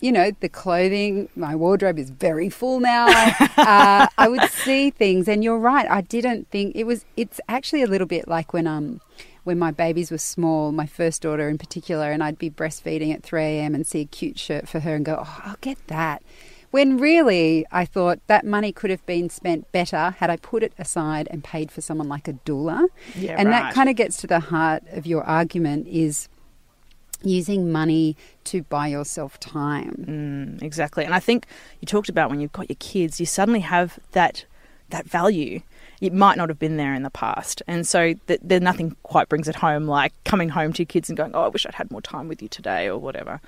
you 0.00 0.12
know, 0.12 0.30
the 0.40 0.48
clothing, 0.48 1.28
my 1.36 1.54
wardrobe 1.54 1.98
is 1.98 2.10
very 2.10 2.48
full 2.48 2.80
now. 2.80 3.06
uh, 3.56 4.06
I 4.16 4.28
would 4.28 4.48
see 4.50 4.90
things, 4.90 5.28
and 5.28 5.44
you're 5.44 5.58
right. 5.58 5.88
I 5.90 6.00
didn't 6.00 6.48
think 6.50 6.74
it 6.74 6.84
was. 6.84 7.04
It's 7.16 7.40
actually 7.48 7.82
a 7.82 7.86
little 7.86 8.06
bit 8.06 8.26
like 8.26 8.52
when 8.52 8.66
um 8.66 9.00
when 9.44 9.58
my 9.58 9.70
babies 9.70 10.10
were 10.10 10.18
small, 10.18 10.72
my 10.72 10.86
first 10.86 11.22
daughter 11.22 11.48
in 11.48 11.58
particular, 11.58 12.10
and 12.10 12.22
I'd 12.22 12.38
be 12.38 12.50
breastfeeding 12.50 13.12
at 13.14 13.22
3 13.22 13.42
a.m. 13.42 13.74
and 13.74 13.86
see 13.86 14.00
a 14.00 14.04
cute 14.04 14.38
shirt 14.38 14.68
for 14.68 14.80
her 14.80 14.94
and 14.94 15.04
go, 15.04 15.22
oh, 15.24 15.40
I'll 15.44 15.56
get 15.60 15.78
that. 15.88 16.22
When 16.70 16.98
really, 16.98 17.66
I 17.72 17.84
thought 17.84 18.20
that 18.28 18.44
money 18.44 18.70
could 18.70 18.90
have 18.90 19.04
been 19.06 19.28
spent 19.28 19.70
better 19.72 20.14
had 20.18 20.30
I 20.30 20.36
put 20.36 20.62
it 20.62 20.72
aside 20.78 21.26
and 21.30 21.42
paid 21.42 21.72
for 21.72 21.80
someone 21.80 22.08
like 22.08 22.28
a 22.28 22.34
doula. 22.34 22.86
yeah, 23.16 23.34
and 23.36 23.48
right. 23.48 23.62
that 23.62 23.74
kind 23.74 23.88
of 23.88 23.96
gets 23.96 24.18
to 24.18 24.26
the 24.26 24.40
heart 24.40 24.84
of 24.92 25.04
your 25.04 25.24
argument 25.24 25.88
is 25.88 26.28
using 27.22 27.70
money 27.70 28.16
to 28.44 28.62
buy 28.64 28.88
yourself 28.88 29.38
time. 29.40 30.04
Mm, 30.58 30.62
exactly. 30.62 31.04
And 31.04 31.14
I 31.14 31.20
think 31.20 31.46
you 31.80 31.86
talked 31.86 32.08
about 32.08 32.30
when 32.30 32.40
you've 32.40 32.52
got 32.52 32.68
your 32.68 32.76
kids, 32.78 33.20
you 33.20 33.26
suddenly 33.26 33.60
have 33.60 33.98
that 34.12 34.44
that 34.90 35.06
value. 35.06 35.60
It 36.00 36.12
might 36.12 36.36
not 36.36 36.48
have 36.48 36.58
been 36.58 36.78
there 36.78 36.94
in 36.94 37.02
the 37.02 37.10
past, 37.10 37.62
and 37.66 37.86
so 37.86 38.14
th- 38.26 38.40
there 38.42 38.58
nothing 38.58 38.96
quite 39.02 39.28
brings 39.28 39.48
it 39.48 39.56
home 39.56 39.86
like 39.86 40.12
coming 40.24 40.48
home 40.48 40.72
to 40.72 40.82
your 40.82 40.86
kids 40.86 41.08
and 41.08 41.16
going, 41.16 41.32
"Oh, 41.34 41.42
I 41.42 41.48
wish 41.48 41.66
I'd 41.66 41.74
had 41.74 41.90
more 41.90 42.00
time 42.00 42.26
with 42.26 42.42
you 42.42 42.48
today," 42.48 42.88
or 42.88 42.98
whatever. 42.98 43.40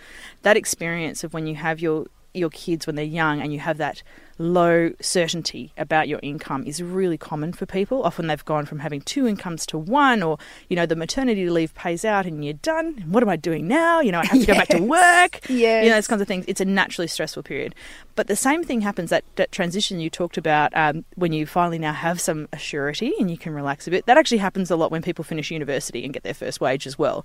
That 0.43 0.57
experience 0.57 1.25
of 1.25 1.35
when 1.35 1.47
you 1.47 1.57
have 1.57 1.81
your 1.81 2.07
your 2.35 2.51
kids 2.51 2.87
when 2.87 2.97
they're 2.97 3.05
young 3.05 3.41
and 3.41 3.53
you 3.53 3.59
have 3.59 3.79
that 3.79 4.03
low 4.43 4.93
certainty 5.01 5.73
about 5.79 6.09
your 6.09 6.21
income 6.23 6.65
is 6.67 6.83
really 6.83 7.17
common 7.17 7.53
for 7.53 7.67
people. 7.67 8.03
Often 8.03 8.27
they've 8.27 8.45
gone 8.45 8.67
from 8.67 8.81
having 8.81 9.01
two 9.01 9.27
incomes 9.27 9.65
to 9.67 9.79
one, 9.79 10.23
or, 10.23 10.39
you 10.69 10.77
know, 10.77 10.87
the 10.87 10.97
maternity 10.97 11.49
leave 11.49 11.75
pays 11.75 12.05
out 12.05 12.27
and 12.27 12.45
you're 12.45 12.55
done. 12.55 13.05
What 13.07 13.23
am 13.23 13.29
I 13.29 13.37
doing 13.37 13.69
now? 13.69 14.01
You 14.01 14.13
know, 14.13 14.21
I 14.21 14.27
have 14.27 14.41
to 14.41 14.47
go 14.47 14.55
back 14.55 14.69
to 14.69 14.83
work. 14.83 15.49
Yeah. 15.49 15.83
You 15.83 15.89
know, 15.89 15.97
those 15.97 16.09
kinds 16.09 16.23
of 16.23 16.29
things. 16.29 16.45
It's 16.49 16.61
a 16.61 16.65
naturally 16.65 17.09
stressful 17.09 17.43
period. 17.45 17.75
But 18.15 18.27
the 18.27 18.37
same 18.37 18.63
thing 18.63 18.83
happens 18.83 19.11
that, 19.11 19.25
that 19.37 19.53
transition 19.53 20.01
you 20.01 20.11
talked 20.11 20.37
about 20.37 20.77
um, 20.77 21.05
when 21.15 21.33
you 21.33 21.47
finally 21.47 21.79
now 21.79 21.93
have 21.93 22.21
some 22.21 22.47
assurity 22.49 23.13
and 23.19 23.31
you 23.31 23.39
can 23.39 23.55
relax 23.55 23.87
a 23.87 23.91
bit. 23.91 24.07
That 24.07 24.19
actually 24.19 24.39
happens 24.39 24.71
a 24.71 24.77
lot 24.77 24.91
when 24.91 25.03
people 25.03 25.25
finish 25.25 25.51
university 25.51 26.05
and 26.05 26.13
get 26.13 26.23
their 26.23 26.35
first 26.35 26.61
wage 26.61 26.87
as 26.87 26.99
well. 26.99 27.25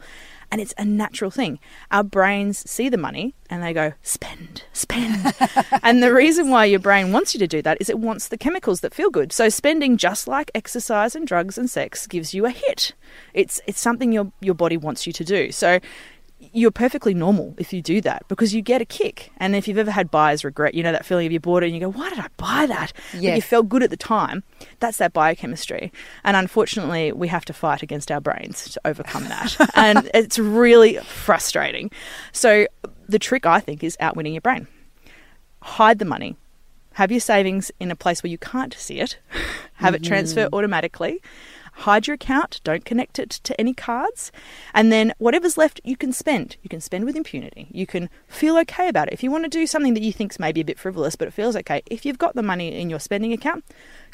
And 0.51 0.61
it's 0.61 0.73
a 0.77 0.85
natural 0.85 1.31
thing. 1.31 1.59
Our 1.91 2.03
brains 2.03 2.69
see 2.69 2.87
the 2.87 2.97
money 2.97 3.35
and 3.49 3.61
they 3.61 3.73
go, 3.73 3.93
spend, 4.01 4.63
spend. 4.73 5.33
and 5.83 6.01
the 6.01 6.13
reason 6.13 6.49
why 6.49 6.65
your 6.65 6.79
brain 6.79 7.06
wants 7.11 7.33
you 7.33 7.39
to 7.39 7.47
do 7.47 7.61
that 7.61 7.77
is 7.79 7.89
it 7.89 7.99
wants 7.99 8.27
the 8.27 8.37
chemicals 8.37 8.81
that 8.81 8.93
feel 8.93 9.09
good. 9.09 9.31
So 9.33 9.49
spending, 9.49 9.97
just 9.97 10.27
like 10.27 10.51
exercise 10.55 11.15
and 11.15 11.25
drugs 11.27 11.57
and 11.57 11.69
sex, 11.69 12.07
gives 12.07 12.33
you 12.33 12.45
a 12.45 12.49
hit. 12.51 12.93
It's, 13.33 13.59
it's 13.67 13.79
something 13.79 14.11
your, 14.11 14.31
your 14.41 14.55
body 14.55 14.77
wants 14.77 15.05
you 15.07 15.13
to 15.13 15.23
do. 15.23 15.51
So 15.51 15.79
you're 16.53 16.69
perfectly 16.69 17.15
normal 17.15 17.55
if 17.57 17.73
you 17.73 17.81
do 17.81 17.99
that 18.01 18.23
because 18.27 18.53
you 18.53 18.61
get 18.61 18.79
a 18.79 18.85
kick. 18.85 19.31
And 19.37 19.55
if 19.55 19.67
you've 19.67 19.79
ever 19.79 19.89
had 19.89 20.11
buyer's 20.11 20.43
regret, 20.45 20.75
you 20.75 20.83
know 20.83 20.91
that 20.91 21.03
feeling 21.03 21.25
of 21.25 21.31
you 21.31 21.39
bought 21.39 21.63
it 21.63 21.67
and 21.67 21.75
you 21.75 21.81
go, 21.81 21.89
why 21.89 22.09
did 22.09 22.19
I 22.19 22.27
buy 22.37 22.67
that? 22.67 22.93
But 23.11 23.21
you 23.21 23.29
Yes. 23.29 23.43
felt 23.45 23.67
good 23.67 23.81
at 23.81 23.89
the 23.89 23.97
time. 23.97 24.43
That's 24.79 24.97
that 24.97 25.13
biochemistry. 25.13 25.91
And 26.23 26.37
unfortunately, 26.37 27.11
we 27.11 27.27
have 27.29 27.43
to 27.45 27.53
fight 27.53 27.81
against 27.81 28.11
our 28.11 28.21
brains 28.21 28.69
to 28.69 28.81
overcome 28.85 29.23
that. 29.25 29.55
and 29.75 30.09
it's 30.13 30.37
really 30.37 30.97
frustrating. 30.97 31.89
So 32.33 32.67
the 33.09 33.17
trick, 33.19 33.47
I 33.47 33.59
think, 33.59 33.83
is 33.83 33.97
outwitting 33.99 34.33
your 34.33 34.41
brain. 34.41 34.67
Hide 35.63 35.97
the 35.97 36.05
money. 36.05 36.35
Have 36.97 37.11
your 37.11 37.19
savings 37.19 37.71
in 37.79 37.91
a 37.91 37.95
place 37.95 38.23
where 38.23 38.31
you 38.31 38.39
can't 38.39 38.73
see 38.73 38.99
it. 38.99 39.19
Have 39.75 39.93
it 39.93 40.01
mm-hmm. 40.01 40.07
transfer 40.07 40.49
automatically. 40.51 41.21
Hide 41.73 42.07
your 42.07 42.15
account. 42.15 42.59
Don't 42.63 42.85
connect 42.85 43.19
it 43.19 43.29
to 43.29 43.61
any 43.61 43.75
cards. 43.75 44.31
And 44.73 44.91
then 44.91 45.13
whatever's 45.19 45.59
left, 45.59 45.79
you 45.83 45.95
can 45.95 46.11
spend. 46.11 46.57
You 46.63 46.71
can 46.71 46.81
spend 46.81 47.05
with 47.05 47.15
impunity. 47.15 47.67
You 47.69 47.85
can 47.85 48.09
feel 48.27 48.57
okay 48.57 48.87
about 48.89 49.09
it. 49.09 49.13
If 49.13 49.21
you 49.21 49.29
want 49.29 49.43
to 49.43 49.49
do 49.49 49.67
something 49.67 49.93
that 49.93 50.01
you 50.01 50.11
think's 50.11 50.39
maybe 50.39 50.61
a 50.61 50.65
bit 50.65 50.79
frivolous, 50.79 51.15
but 51.15 51.27
it 51.27 51.35
feels 51.35 51.55
okay, 51.57 51.83
if 51.85 52.03
you've 52.03 52.17
got 52.17 52.33
the 52.33 52.41
money 52.41 52.73
in 52.73 52.89
your 52.89 52.99
spending 52.99 53.31
account, 53.31 53.63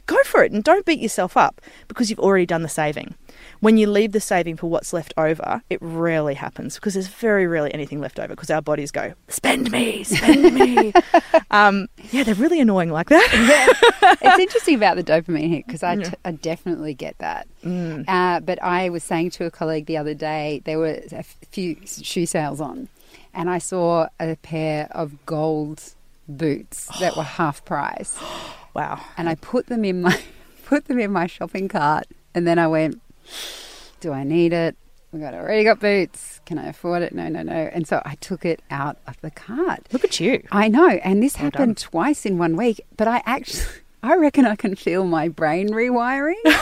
go 0.05 0.17
for 0.23 0.43
it 0.43 0.51
and 0.51 0.63
don't 0.63 0.85
beat 0.85 0.99
yourself 0.99 1.37
up 1.37 1.61
because 1.87 2.09
you've 2.09 2.19
already 2.19 2.45
done 2.45 2.61
the 2.61 2.69
saving. 2.69 3.15
When 3.59 3.77
you 3.77 3.89
leave 3.89 4.11
the 4.11 4.19
saving 4.19 4.57
for 4.57 4.69
what's 4.69 4.91
left 4.91 5.13
over, 5.17 5.61
it 5.69 5.79
rarely 5.81 6.33
happens 6.33 6.75
because 6.75 6.95
there's 6.95 7.07
very 7.07 7.47
rarely 7.47 7.73
anything 7.73 8.01
left 8.01 8.19
over 8.19 8.29
because 8.29 8.49
our 8.49 8.61
bodies 8.61 8.91
go, 8.91 9.13
spend 9.29 9.71
me, 9.71 10.03
spend 10.03 10.53
me. 10.53 10.93
um, 11.51 11.87
yeah, 12.11 12.23
they're 12.23 12.35
really 12.35 12.59
annoying 12.59 12.89
like 12.89 13.09
that. 13.09 14.17
it's 14.21 14.39
interesting 14.39 14.75
about 14.75 14.97
the 14.97 15.03
dopamine 15.03 15.49
hit 15.49 15.65
because 15.65 15.83
I, 15.83 15.95
t- 15.95 16.13
I 16.25 16.31
definitely 16.31 16.93
get 16.93 17.17
that. 17.19 17.47
Uh, 18.07 18.41
but 18.41 18.61
I 18.61 18.89
was 18.89 19.03
saying 19.03 19.31
to 19.31 19.45
a 19.45 19.51
colleague 19.51 19.85
the 19.85 19.97
other 19.97 20.13
day, 20.13 20.61
there 20.65 20.77
were 20.77 20.99
a 21.11 21.23
few 21.23 21.77
shoe 21.85 22.25
sales 22.25 22.59
on, 22.59 22.89
and 23.33 23.49
I 23.49 23.59
saw 23.59 24.07
a 24.19 24.35
pair 24.35 24.89
of 24.91 25.25
gold 25.25 25.93
boots 26.27 26.89
that 26.99 27.15
were 27.15 27.23
half 27.39 27.63
price, 27.63 28.17
wow. 28.73 28.99
and 29.17 29.29
I 29.29 29.35
put 29.35 29.67
them 29.67 29.85
in 29.85 30.01
my 30.01 30.19
put 30.65 30.85
them 30.85 30.99
in 30.99 31.11
my 31.11 31.27
shopping 31.27 31.67
cart, 31.67 32.05
and 32.33 32.47
then 32.47 32.59
I 32.59 32.67
went, 32.67 33.01
"Do 33.99 34.11
I 34.11 34.23
need 34.23 34.53
it? 34.53 34.75
We 35.11 35.19
got 35.19 35.33
already 35.33 35.63
got 35.63 35.79
boots. 35.79 36.41
Can 36.45 36.57
I 36.57 36.67
afford 36.67 37.03
it? 37.03 37.13
No, 37.13 37.27
no, 37.29 37.43
no." 37.43 37.53
And 37.53 37.87
so 37.87 38.01
I 38.05 38.15
took 38.15 38.45
it 38.45 38.61
out 38.71 38.97
of 39.07 39.19
the 39.21 39.31
cart. 39.31 39.87
Look 39.91 40.03
at 40.03 40.19
you. 40.19 40.43
I 40.51 40.67
know, 40.67 40.89
and 41.03 41.21
this 41.21 41.35
Well 41.35 41.45
happened 41.45 41.77
twice 41.77 42.25
in 42.25 42.37
one 42.37 42.55
week. 42.55 42.81
But 42.97 43.07
I 43.07 43.21
actually, 43.25 43.65
I 44.03 44.15
reckon 44.15 44.45
I 44.45 44.55
can 44.55 44.75
feel 44.75 45.05
my 45.05 45.27
brain 45.29 45.69
rewiring 45.69 46.35
Isn't 46.45 46.59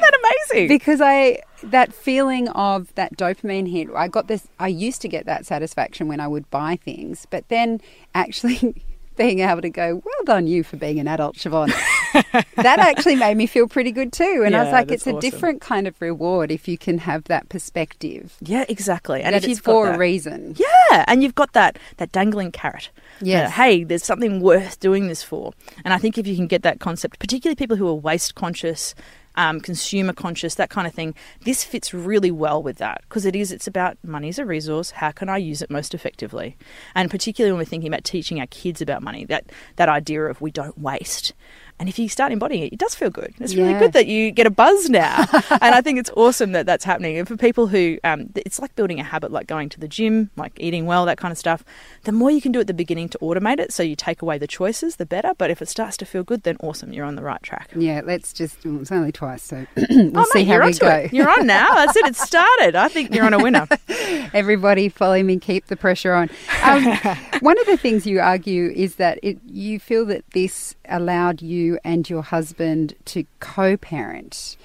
that 0.00 0.34
amazing? 0.50 0.68
because 0.68 1.00
I 1.00 1.38
that 1.62 1.94
feeling 1.94 2.48
of 2.48 2.94
that 2.94 3.16
dopamine 3.16 3.70
hit. 3.70 3.88
I 3.94 4.08
got 4.08 4.28
this. 4.28 4.48
I 4.58 4.68
used 4.68 5.00
to 5.02 5.08
get 5.08 5.24
that 5.26 5.46
satisfaction 5.46 6.08
when 6.08 6.20
I 6.20 6.28
would 6.28 6.50
buy 6.50 6.76
things, 6.76 7.26
but 7.30 7.48
then 7.48 7.80
actually. 8.14 8.84
Being 9.16 9.40
able 9.40 9.62
to 9.62 9.70
go, 9.70 10.02
well 10.04 10.24
done 10.24 10.46
you 10.46 10.64
for 10.64 10.76
being 10.76 10.98
an 10.98 11.08
adult, 11.08 11.36
Siobhan. 11.36 11.72
that 12.56 12.78
actually 12.78 13.16
made 13.16 13.36
me 13.36 13.46
feel 13.46 13.68
pretty 13.68 13.92
good 13.92 14.12
too. 14.12 14.42
And 14.44 14.56
I 14.56 14.64
was 14.64 14.72
like, 14.72 14.90
it's 14.90 15.06
a 15.06 15.10
awesome. 15.10 15.20
different 15.20 15.60
kind 15.60 15.86
of 15.86 16.00
reward 16.00 16.50
if 16.50 16.66
you 16.66 16.76
can 16.76 16.98
have 16.98 17.24
that 17.24 17.48
perspective. 17.48 18.36
yeah, 18.40 18.64
exactly. 18.68 19.22
And 19.22 19.34
if 19.34 19.46
it's 19.46 19.60
for 19.60 19.86
that, 19.86 19.96
a 19.96 19.98
reason. 19.98 20.56
Yeah, 20.56 21.04
and 21.06 21.22
you've 21.22 21.34
got 21.34 21.52
that 21.52 21.78
that 21.98 22.12
dangling 22.12 22.52
carrot. 22.52 22.90
Yeah. 23.20 23.50
hey, 23.50 23.84
there's 23.84 24.04
something 24.04 24.40
worth 24.40 24.80
doing 24.80 25.08
this 25.08 25.22
for. 25.22 25.52
And 25.84 25.94
I 25.94 25.98
think 25.98 26.18
if 26.18 26.26
you 26.26 26.36
can 26.36 26.46
get 26.46 26.62
that 26.62 26.80
concept, 26.80 27.18
particularly 27.18 27.56
people 27.56 27.76
who 27.76 27.88
are 27.88 27.94
waste 27.94 28.34
conscious, 28.34 28.94
um, 29.36 29.60
consumer 29.60 30.12
conscious, 30.12 30.54
that 30.56 30.70
kind 30.70 30.86
of 30.86 30.94
thing, 30.94 31.14
this 31.42 31.64
fits 31.64 31.92
really 31.92 32.30
well 32.30 32.62
with 32.62 32.78
that 32.78 33.02
because 33.08 33.24
it 33.24 33.34
is. 33.34 33.52
It's 33.52 33.66
about 33.66 33.98
money 34.02 34.28
as 34.28 34.38
a 34.38 34.44
resource. 34.44 34.92
How 34.92 35.10
can 35.10 35.28
I 35.28 35.38
use 35.38 35.62
it 35.62 35.70
most 35.70 35.94
effectively? 35.94 36.56
And 36.94 37.10
particularly 37.10 37.52
when 37.52 37.58
we're 37.58 37.64
thinking 37.64 37.88
about 37.88 38.04
teaching 38.04 38.40
our 38.40 38.46
kids 38.46 38.80
about 38.80 39.02
money, 39.02 39.24
that 39.26 39.46
that 39.76 39.88
idea 39.88 40.24
of 40.24 40.40
we 40.40 40.50
don't 40.50 40.78
waste. 40.78 41.32
And 41.78 41.88
if 41.88 41.98
you 41.98 42.08
start 42.08 42.30
embodying 42.30 42.62
it, 42.62 42.72
it 42.72 42.78
does 42.78 42.94
feel 42.94 43.10
good. 43.10 43.34
It's 43.40 43.54
really 43.56 43.72
Yeah. 43.72 43.78
good 43.80 43.92
that 43.94 44.06
you 44.06 44.30
get 44.30 44.46
a 44.46 44.50
buzz 44.50 44.88
now. 44.88 45.26
and 45.50 45.74
I 45.74 45.80
think 45.80 45.98
it's 45.98 46.10
awesome 46.16 46.52
that 46.52 46.66
that's 46.66 46.84
happening. 46.84 47.18
And 47.18 47.26
for 47.26 47.36
people 47.36 47.66
who, 47.66 47.98
um, 48.04 48.30
it's 48.36 48.60
like 48.60 48.74
building 48.76 49.00
a 49.00 49.02
habit, 49.02 49.32
like 49.32 49.48
going 49.48 49.68
to 49.70 49.80
the 49.80 49.88
gym, 49.88 50.30
like 50.36 50.52
eating 50.56 50.86
well, 50.86 51.04
that 51.06 51.18
kind 51.18 51.32
of 51.32 51.38
stuff. 51.38 51.64
The 52.04 52.12
more 52.12 52.30
you 52.30 52.40
can 52.40 52.52
do 52.52 52.60
at 52.60 52.68
the 52.68 52.74
beginning 52.74 53.08
to 53.10 53.18
automate 53.18 53.58
it, 53.58 53.72
so 53.72 53.82
you 53.82 53.96
take 53.96 54.22
away 54.22 54.38
the 54.38 54.46
choices, 54.46 54.96
the 54.96 55.06
better. 55.06 55.32
But 55.36 55.50
if 55.50 55.60
it 55.60 55.68
starts 55.68 55.96
to 55.98 56.06
feel 56.06 56.22
good, 56.22 56.44
then 56.44 56.56
awesome, 56.60 56.92
you're 56.92 57.04
on 57.04 57.16
the 57.16 57.22
right 57.24 57.42
track. 57.42 57.70
Yeah, 57.74 58.02
let's 58.04 58.32
just. 58.32 58.64
Well, 58.64 58.80
it's 58.80 58.92
only 58.92 59.10
twice, 59.12 59.42
so 59.42 59.66
we'll 59.76 60.12
oh, 60.20 60.24
see 60.32 60.40
mate, 60.40 60.48
how 60.48 60.64
we 60.64 60.72
go. 60.74 60.88
it. 60.88 61.12
You're 61.12 61.28
on 61.28 61.46
now. 61.46 61.74
That's 61.74 61.96
it. 61.96 62.06
It 62.06 62.16
started. 62.16 62.76
I 62.76 62.88
think 62.88 63.12
you're 63.12 63.24
on 63.26 63.34
a 63.34 63.42
winner. 63.42 63.66
Everybody, 64.32 64.88
follow 64.88 65.20
me. 65.22 65.38
Keep 65.38 65.66
the 65.66 65.76
pressure 65.76 66.14
on. 66.14 66.30
Um, 66.62 66.84
one 67.40 67.58
of 67.58 67.66
the 67.66 67.76
things 67.76 68.06
you 68.06 68.20
argue 68.20 68.70
is 68.74 68.94
that 68.96 69.18
it, 69.22 69.38
you 69.46 69.80
feel 69.80 70.04
that 70.06 70.24
this 70.30 70.76
allowed 70.88 71.42
you 71.42 71.63
and 71.84 72.08
your 72.08 72.22
husband 72.22 72.94
to 73.06 73.24
co-parent 73.40 74.56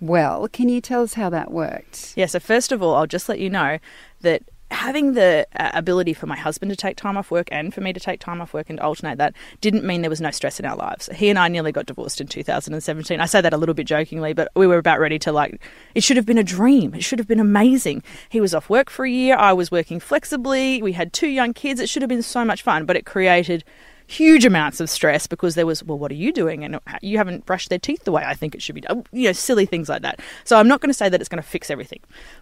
well. 0.00 0.48
Can 0.48 0.68
you 0.68 0.80
tell 0.80 1.02
us 1.02 1.14
how 1.14 1.30
that 1.30 1.50
worked? 1.50 2.14
Yeah, 2.16 2.26
so 2.26 2.38
first 2.38 2.72
of 2.72 2.82
all, 2.82 2.94
I'll 2.94 3.06
just 3.06 3.28
let 3.28 3.38
you 3.38 3.50
know 3.50 3.78
that 4.20 4.42
having 4.70 5.12
the 5.12 5.46
uh, 5.56 5.70
ability 5.74 6.12
for 6.12 6.26
my 6.26 6.36
husband 6.36 6.70
to 6.70 6.76
take 6.76 6.96
time 6.96 7.16
off 7.16 7.30
work 7.30 7.48
and 7.52 7.72
for 7.72 7.80
me 7.80 7.92
to 7.92 8.00
take 8.00 8.18
time 8.18 8.40
off 8.40 8.52
work 8.52 8.68
and 8.68 8.80
alternate 8.80 9.16
that 9.16 9.32
didn't 9.60 9.84
mean 9.84 10.00
there 10.00 10.10
was 10.10 10.20
no 10.20 10.30
stress 10.32 10.58
in 10.58 10.66
our 10.66 10.76
lives. 10.76 11.08
He 11.14 11.30
and 11.30 11.38
I 11.38 11.46
nearly 11.46 11.70
got 11.70 11.86
divorced 11.86 12.20
in 12.20 12.26
2017. 12.26 13.20
I 13.20 13.26
say 13.26 13.40
that 13.40 13.52
a 13.52 13.56
little 13.56 13.76
bit 13.76 13.86
jokingly, 13.86 14.32
but 14.32 14.48
we 14.56 14.66
were 14.66 14.78
about 14.78 14.98
ready 14.98 15.18
to 15.20 15.32
like, 15.32 15.60
it 15.94 16.02
should 16.02 16.16
have 16.16 16.26
been 16.26 16.38
a 16.38 16.44
dream. 16.44 16.94
It 16.94 17.04
should 17.04 17.20
have 17.20 17.28
been 17.28 17.40
amazing. 17.40 18.02
He 18.28 18.40
was 18.40 18.54
off 18.54 18.68
work 18.68 18.90
for 18.90 19.04
a 19.04 19.10
year. 19.10 19.36
I 19.36 19.52
was 19.52 19.70
working 19.70 20.00
flexibly. 20.00 20.82
We 20.82 20.92
had 20.92 21.12
two 21.12 21.28
young 21.28 21.54
kids. 21.54 21.78
It 21.78 21.88
should 21.88 22.02
have 22.02 22.08
been 22.08 22.22
so 22.22 22.44
much 22.44 22.62
fun, 22.62 22.86
but 22.86 22.96
it 22.96 23.06
created 23.06 23.62
huge 24.06 24.44
amounts 24.44 24.80
of 24.80 24.88
stress 24.88 25.26
because 25.26 25.54
there 25.54 25.66
was, 25.66 25.82
well, 25.82 25.98
what 25.98 26.10
are 26.10 26.16
you 26.16 26.32
doing? 26.32 26.64
And 26.64 26.78
you 27.02 27.18
haven't 27.18 27.46
brushed 27.46 27.70
their 27.70 27.78
teeth 27.78 28.04
the 28.04 28.12
way 28.12 28.22
I 28.24 28.34
think 28.34 28.54
it 28.54 28.62
should 28.62 28.74
be 28.74 28.80
done. 28.80 29.04
You 29.12 29.28
know, 29.28 29.32
silly 29.32 29.66
things 29.66 29.88
like 29.88 30.02
that. 30.02 30.20
So 30.44 30.58
I'm 30.58 30.68
not 30.68 30.80
going 30.80 30.90
to 30.90 30.94
say 30.94 31.08
that 31.08 31.20
it's 31.20 31.28
going 31.28 31.42
to 31.42 31.48
fix 31.48 31.70
everything, 31.70 32.00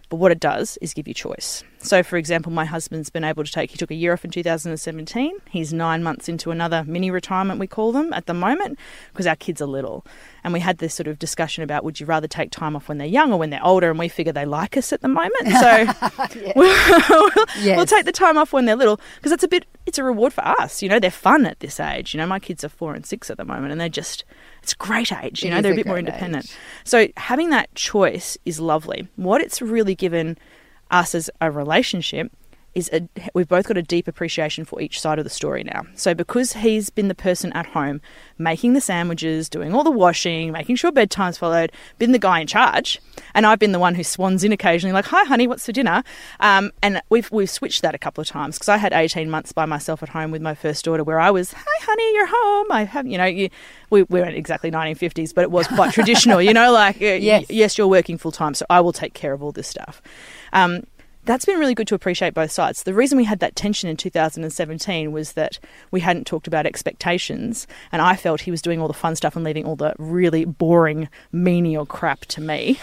but 0.09 0.17
what 0.17 0.31
it 0.31 0.39
does 0.39 0.77
is 0.81 0.93
give 0.93 1.07
you 1.07 1.13
choice. 1.13 1.63
So, 1.85 2.01
for 2.03 2.17
example, 2.17 2.51
my 2.51 2.65
husband's 2.65 3.09
been 3.09 3.23
able 3.23 3.43
to 3.43 3.51
take, 3.51 3.71
he 3.71 3.77
took 3.77 3.91
a 3.91 3.95
year 3.95 4.13
off 4.13 4.25
in 4.25 4.31
2017. 4.31 5.37
He's 5.49 5.71
nine 5.71 6.03
months 6.03 6.27
into 6.27 6.51
another 6.51 6.83
mini 6.85 7.11
retirement, 7.11 7.59
we 7.59 7.67
call 7.67 7.91
them 7.91 8.11
at 8.13 8.25
the 8.25 8.33
moment, 8.33 8.79
because 9.13 9.27
our 9.27 9.35
kids 9.35 9.61
are 9.61 9.67
little. 9.67 10.05
And 10.43 10.51
we 10.53 10.59
had 10.59 10.79
this 10.79 10.93
sort 10.93 11.07
of 11.07 11.19
discussion 11.19 11.63
about 11.63 11.83
would 11.83 11.99
you 11.99 12.05
rather 12.05 12.27
take 12.27 12.51
time 12.51 12.75
off 12.75 12.89
when 12.89 12.97
they're 12.97 13.07
young 13.07 13.31
or 13.31 13.39
when 13.39 13.51
they're 13.51 13.63
older? 13.65 13.89
And 13.89 13.99
we 13.99 14.07
figure 14.07 14.33
they 14.33 14.45
like 14.45 14.77
us 14.77 14.91
at 14.91 15.01
the 15.01 15.07
moment. 15.07 15.47
So 15.47 15.85
we'll, 16.55 17.75
we'll 17.75 17.85
take 17.85 18.05
the 18.05 18.11
time 18.11 18.37
off 18.37 18.51
when 18.51 18.65
they're 18.65 18.75
little 18.75 18.99
because 19.15 19.31
it's 19.31 19.43
a 19.43 19.47
bit, 19.47 19.65
it's 19.85 19.97
a 19.97 20.03
reward 20.03 20.33
for 20.33 20.45
us. 20.45 20.81
You 20.81 20.89
know, 20.89 20.99
they're 20.99 21.11
fun 21.11 21.45
at 21.45 21.59
this 21.59 21.79
age. 21.79 22.13
You 22.13 22.19
know, 22.19 22.27
my 22.27 22.39
kids 22.39 22.63
are 22.63 22.69
four 22.69 22.95
and 22.95 23.05
six 23.05 23.29
at 23.29 23.37
the 23.37 23.45
moment 23.45 23.71
and 23.71 23.79
they're 23.79 23.89
just, 23.89 24.23
it's 24.63 24.73
a 24.73 24.77
great 24.77 25.11
age. 25.11 25.43
You 25.43 25.51
know, 25.51 25.61
they're 25.61 25.71
a 25.71 25.75
a 25.75 25.77
bit 25.77 25.85
more 25.85 25.99
independent. 25.99 26.45
age. 26.45 26.55
So 26.83 27.07
having 27.17 27.51
that 27.51 27.73
choice 27.75 28.37
is 28.45 28.59
lovely. 28.59 29.07
What 29.15 29.41
it's 29.41 29.61
really 29.61 29.95
given 29.95 30.37
us 30.95 31.13
as 31.13 31.29
a 31.41 31.51
relationship 31.51 32.31
is 32.75 32.89
a, 32.93 33.07
we've 33.33 33.47
both 33.47 33.67
got 33.67 33.77
a 33.77 33.81
deep 33.81 34.07
appreciation 34.07 34.65
for 34.65 34.81
each 34.81 34.99
side 34.99 35.17
of 35.17 35.23
the 35.23 35.29
story 35.29 35.63
now. 35.63 35.83
So 35.95 36.13
because 36.13 36.53
he's 36.53 36.89
been 36.89 37.07
the 37.07 37.15
person 37.15 37.51
at 37.53 37.67
home 37.67 38.01
making 38.37 38.73
the 38.73 38.81
sandwiches, 38.81 39.47
doing 39.47 39.73
all 39.73 39.83
the 39.83 39.89
washing, 39.91 40.51
making 40.51 40.75
sure 40.75 40.91
bedtime's 40.91 41.37
followed, 41.37 41.71
been 41.99 42.11
the 42.11 42.19
guy 42.19 42.41
in 42.41 42.47
charge, 42.47 42.99
and 43.33 43.45
I've 43.45 43.59
been 43.59 43.71
the 43.71 43.79
one 43.79 43.95
who 43.95 44.03
swans 44.03 44.43
in 44.43 44.51
occasionally, 44.51 44.91
like, 44.91 45.05
"Hi, 45.05 45.23
honey, 45.23 45.47
what's 45.47 45.65
for 45.65 45.71
dinner?" 45.71 46.03
Um, 46.41 46.71
and 46.83 47.01
we've 47.09 47.31
we've 47.31 47.49
switched 47.49 47.81
that 47.81 47.95
a 47.95 47.97
couple 47.97 48.21
of 48.21 48.27
times 48.27 48.57
because 48.57 48.67
I 48.69 48.75
had 48.77 48.91
eighteen 48.91 49.29
months 49.29 49.53
by 49.53 49.65
myself 49.65 50.03
at 50.03 50.09
home 50.09 50.31
with 50.31 50.41
my 50.41 50.53
first 50.53 50.83
daughter, 50.83 51.03
where 51.05 51.19
I 51.19 51.31
was, 51.31 51.53
"Hi, 51.53 51.85
honey, 51.85 52.13
you're 52.13 52.27
home." 52.29 52.71
I 52.71 52.83
have, 52.83 53.07
you 53.07 53.17
know, 53.17 53.25
you, 53.25 53.49
we, 53.89 54.03
we 54.03 54.19
weren't 54.19 54.35
exactly 54.35 54.69
nineteen 54.69 54.95
fifties, 54.95 55.31
but 55.31 55.43
it 55.43 55.51
was 55.51 55.65
quite 55.67 55.93
traditional, 55.99 56.41
you 56.41 56.53
know, 56.53 56.73
like, 56.73 56.97
uh, 57.01 57.05
Yes. 57.05 57.45
yes, 57.49 57.77
you're 57.77 57.87
working 57.87 58.17
full 58.17 58.33
time, 58.33 58.53
so 58.53 58.65
I 58.69 58.81
will 58.81 58.91
take 58.93 59.13
care 59.13 59.31
of 59.31 59.41
all 59.41 59.53
this 59.53 59.67
stuff. 59.69 60.01
Um, 60.51 60.81
that's 61.25 61.45
been 61.45 61.59
really 61.59 61.75
good 61.75 61.87
to 61.87 61.95
appreciate 61.95 62.33
both 62.33 62.51
sides. 62.51 62.83
The 62.83 62.93
reason 62.93 63.17
we 63.17 63.23
had 63.23 63.39
that 63.39 63.55
tension 63.55 63.89
in 63.89 63.97
2017 63.97 65.11
was 65.11 65.33
that 65.33 65.59
we 65.91 65.99
hadn't 65.99 66.25
talked 66.25 66.47
about 66.47 66.65
expectations, 66.65 67.67
and 67.91 68.01
I 68.01 68.15
felt 68.15 68.41
he 68.41 68.51
was 68.51 68.61
doing 68.61 68.79
all 68.79 68.87
the 68.87 68.93
fun 68.93 69.15
stuff 69.15 69.35
and 69.35 69.43
leaving 69.43 69.65
all 69.65 69.75
the 69.75 69.93
really 69.97 70.45
boring, 70.45 71.09
menial 71.31 71.85
crap 71.85 72.21
to 72.21 72.41
me. 72.41 72.79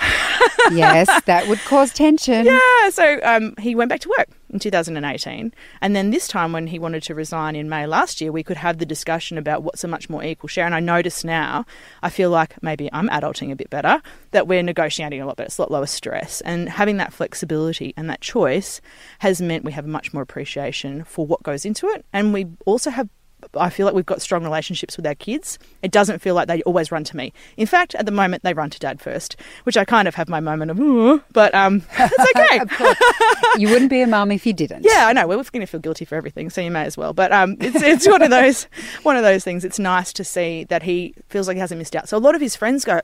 yes, 0.71 1.09
that 1.25 1.49
would 1.49 1.59
cause 1.61 1.93
tension. 1.93 2.47
Yeah, 2.53 2.91
so 2.91 3.19
um, 3.23 3.55
he 3.59 3.75
went 3.75 3.89
back 3.89 4.01
to 4.01 4.09
work 4.19 4.29
in 4.53 4.59
2018. 4.59 5.53
And 5.81 5.97
then 5.97 6.11
this 6.11 6.29
time, 6.29 6.53
when 6.53 6.67
he 6.67 6.79
wanted 6.79 7.03
to 7.05 7.15
resign 7.15 7.57
in 7.57 7.69
May 7.69 7.87
last 7.87 8.21
year, 8.21 8.31
we 8.31 8.43
could 8.43 8.59
have 8.59 8.79
the 8.79 8.87
discussion 8.87 9.39
about 9.39 9.63
what's 9.63 9.85
a 9.85 9.89
much 9.89 10.11
more 10.11 10.23
equal 10.23 10.49
share. 10.49 10.67
And 10.67 10.75
I 10.75 10.81
notice 10.81 11.25
now, 11.25 11.65
I 12.03 12.11
feel 12.11 12.31
like 12.31 12.63
maybe 12.63 12.91
I'm 12.93 13.09
adulting 13.09 13.51
a 13.51 13.57
bit 13.57 13.71
better, 13.71 14.03
that 14.33 14.47
we're 14.47 14.63
negotiating 14.63 15.21
a 15.21 15.27
lot 15.27 15.37
better. 15.37 15.47
It's 15.47 15.59
a 15.59 15.63
lot 15.63 15.71
lower 15.71 15.87
stress. 15.87 16.41
And 16.43 16.69
having 16.69 16.99
that 16.99 17.13
flexibility 17.13 17.95
and 17.97 18.09
that 18.11 18.21
choice 18.21 18.81
has 19.21 19.41
meant 19.41 19.65
we 19.65 19.73
have 19.73 19.87
much 19.87 20.13
more 20.13 20.23
appreciation 20.23 21.05
for 21.05 21.27
what 21.27 21.43
goes 21.43 21.65
into 21.65 21.87
it. 21.89 22.05
And 22.13 22.33
we 22.33 22.47
also 22.67 22.91
have 22.91 23.09
I 23.55 23.71
feel 23.71 23.87
like 23.87 23.95
we've 23.95 24.07
got 24.07 24.23
strong 24.23 24.45
relationships 24.45 24.97
with 24.97 25.07
our 25.07 25.15
kids. 25.15 25.59
It 25.83 25.91
doesn't 25.91 26.21
feel 26.21 26.35
like 26.35 26.49
they 26.49 26.63
always 26.63 26.91
run 26.91 27.05
to 27.05 27.17
me. 27.17 27.33
In 27.57 27.67
fact, 27.67 27.95
at 27.95 28.07
the 28.07 28.13
moment, 28.13 28.43
they 28.43 28.55
run 28.55 28.71
to 28.71 28.79
dad 28.79 29.01
first, 29.01 29.37
which 29.65 29.77
I 29.77 29.85
kind 29.85 30.09
of 30.09 30.15
have 30.15 30.29
my 30.29 30.41
moment 30.41 30.71
of, 30.71 31.23
but 31.33 31.55
um, 31.55 31.83
it's 31.99 32.37
okay. 32.37 33.61
you 33.61 33.69
wouldn't 33.69 33.91
be 33.91 34.01
a 34.01 34.07
mum 34.07 34.31
if 34.31 34.47
you 34.47 34.53
didn't. 34.53 34.85
Yeah, 34.85 35.07
I 35.07 35.13
know. 35.13 35.27
We're 35.27 35.37
going 35.37 35.61
to 35.61 35.67
feel 35.67 35.81
guilty 35.81 36.05
for 36.05 36.15
everything, 36.15 36.51
so 36.51 36.61
you 36.61 36.71
may 36.71 36.85
as 36.85 36.97
well. 36.97 37.13
But 37.13 37.33
um, 37.33 37.57
it's 37.61 37.83
it's 37.83 38.09
one 38.09 38.23
of 38.23 38.31
those 38.31 38.65
one 39.03 39.17
of 39.17 39.23
those 39.23 39.45
things. 39.45 39.65
It's 39.65 39.79
nice 39.79 40.13
to 40.15 40.25
see 40.25 40.65
that 40.65 40.83
he 40.83 41.15
feels 41.29 41.49
like 41.49 41.57
he 41.57 41.61
hasn't 41.61 41.79
missed 41.79 41.97
out. 41.97 42.09
So 42.09 42.17
a 42.17 42.19
lot 42.19 42.35
of 42.35 42.41
his 42.41 42.57
friends 42.57 42.85
go, 42.85 43.01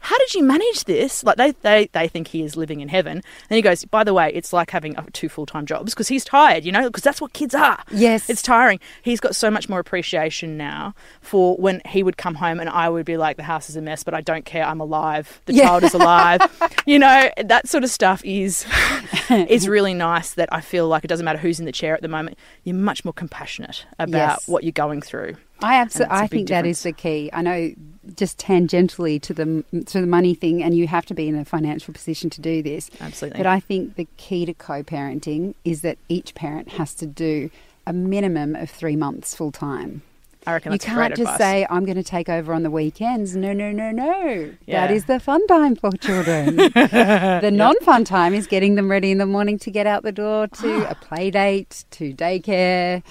how 0.00 0.16
did 0.18 0.34
you 0.34 0.44
manage 0.44 0.84
this? 0.84 1.24
Like 1.24 1.36
they, 1.36 1.52
they, 1.62 1.88
they 1.92 2.08
think 2.08 2.28
he 2.28 2.42
is 2.42 2.56
living 2.56 2.80
in 2.80 2.88
heaven. 2.88 3.22
And 3.50 3.56
he 3.56 3.62
goes, 3.62 3.84
by 3.84 4.04
the 4.04 4.14
way, 4.14 4.30
it's 4.32 4.52
like 4.52 4.70
having 4.70 4.96
two 5.12 5.28
full 5.28 5.46
time 5.46 5.66
jobs 5.66 5.94
because 5.94 6.08
he's 6.08 6.24
tired, 6.24 6.64
you 6.64 6.72
know, 6.72 6.88
because 6.88 7.02
that's 7.02 7.20
what 7.20 7.32
kids 7.32 7.54
are. 7.54 7.82
Yes. 7.90 8.30
It's 8.30 8.42
tiring. 8.42 8.80
He's 9.02 9.20
got 9.20 9.34
so 9.34 9.50
much 9.50 9.68
more 9.68 9.78
appreciation 9.78 10.56
now 10.56 10.94
for 11.20 11.56
when 11.56 11.82
he 11.86 12.02
would 12.02 12.16
come 12.16 12.36
home 12.36 12.60
and 12.60 12.68
I 12.68 12.88
would 12.88 13.06
be 13.06 13.16
like, 13.16 13.36
the 13.36 13.42
house 13.42 13.68
is 13.68 13.76
a 13.76 13.82
mess, 13.82 14.04
but 14.04 14.14
I 14.14 14.20
don't 14.20 14.44
care. 14.44 14.64
I'm 14.64 14.80
alive. 14.80 15.40
The 15.46 15.54
yeah. 15.54 15.64
child 15.64 15.84
is 15.84 15.94
alive. 15.94 16.40
you 16.86 16.98
know, 16.98 17.30
that 17.44 17.68
sort 17.68 17.84
of 17.84 17.90
stuff 17.90 18.24
is, 18.24 18.66
is 19.30 19.68
really 19.68 19.94
nice 19.94 20.34
that 20.34 20.48
I 20.52 20.60
feel 20.60 20.88
like 20.88 21.04
it 21.04 21.08
doesn't 21.08 21.24
matter 21.24 21.38
who's 21.38 21.58
in 21.58 21.66
the 21.66 21.72
chair 21.72 21.94
at 21.94 22.02
the 22.02 22.08
moment. 22.08 22.38
You're 22.64 22.76
much 22.76 23.04
more 23.04 23.14
compassionate 23.14 23.86
about 23.98 24.38
yes. 24.38 24.48
what 24.48 24.64
you're 24.64 24.72
going 24.72 25.02
through. 25.02 25.36
I 25.60 25.76
absolutely, 25.76 26.16
I 26.16 26.26
think 26.28 26.46
difference. 26.46 26.64
that 26.64 26.66
is 26.66 26.82
the 26.84 26.92
key. 26.92 27.30
I 27.32 27.42
know 27.42 27.72
just 28.16 28.38
tangentially 28.38 29.20
to 29.22 29.34
the 29.34 29.64
to 29.86 30.00
the 30.00 30.06
money 30.06 30.34
thing, 30.34 30.62
and 30.62 30.76
you 30.76 30.86
have 30.86 31.06
to 31.06 31.14
be 31.14 31.28
in 31.28 31.36
a 31.36 31.44
financial 31.44 31.92
position 31.94 32.30
to 32.30 32.40
do 32.40 32.62
this. 32.62 32.90
Absolutely. 33.00 33.38
But 33.38 33.46
I 33.46 33.60
think 33.60 33.96
the 33.96 34.06
key 34.16 34.46
to 34.46 34.54
co-parenting 34.54 35.54
is 35.64 35.82
that 35.82 35.98
each 36.08 36.34
parent 36.34 36.70
has 36.70 36.94
to 36.94 37.06
do 37.06 37.50
a 37.86 37.92
minimum 37.92 38.54
of 38.54 38.70
three 38.70 38.96
months 38.96 39.34
full 39.34 39.52
time. 39.52 40.02
I 40.46 40.54
reckon 40.54 40.72
you 40.72 40.78
can't 40.78 41.14
just 41.14 41.20
advice. 41.20 41.38
say 41.38 41.66
I'm 41.68 41.84
going 41.84 41.96
to 41.96 42.02
take 42.02 42.28
over 42.30 42.54
on 42.54 42.62
the 42.62 42.70
weekends. 42.70 43.36
No, 43.36 43.52
no, 43.52 43.70
no, 43.70 43.90
no. 43.90 44.54
Yeah. 44.64 44.86
That 44.86 44.94
is 44.94 45.04
the 45.04 45.20
fun 45.20 45.46
time 45.46 45.76
for 45.76 45.90
children. 45.92 46.56
the 46.56 47.50
non-fun 47.52 48.04
time 48.04 48.32
is 48.32 48.46
getting 48.46 48.74
them 48.74 48.90
ready 48.90 49.10
in 49.10 49.18
the 49.18 49.26
morning 49.26 49.58
to 49.58 49.70
get 49.70 49.86
out 49.86 50.04
the 50.04 50.12
door 50.12 50.46
to 50.46 50.90
a 50.90 50.94
play 50.94 51.30
date, 51.30 51.84
to 51.90 52.14
daycare 52.14 53.02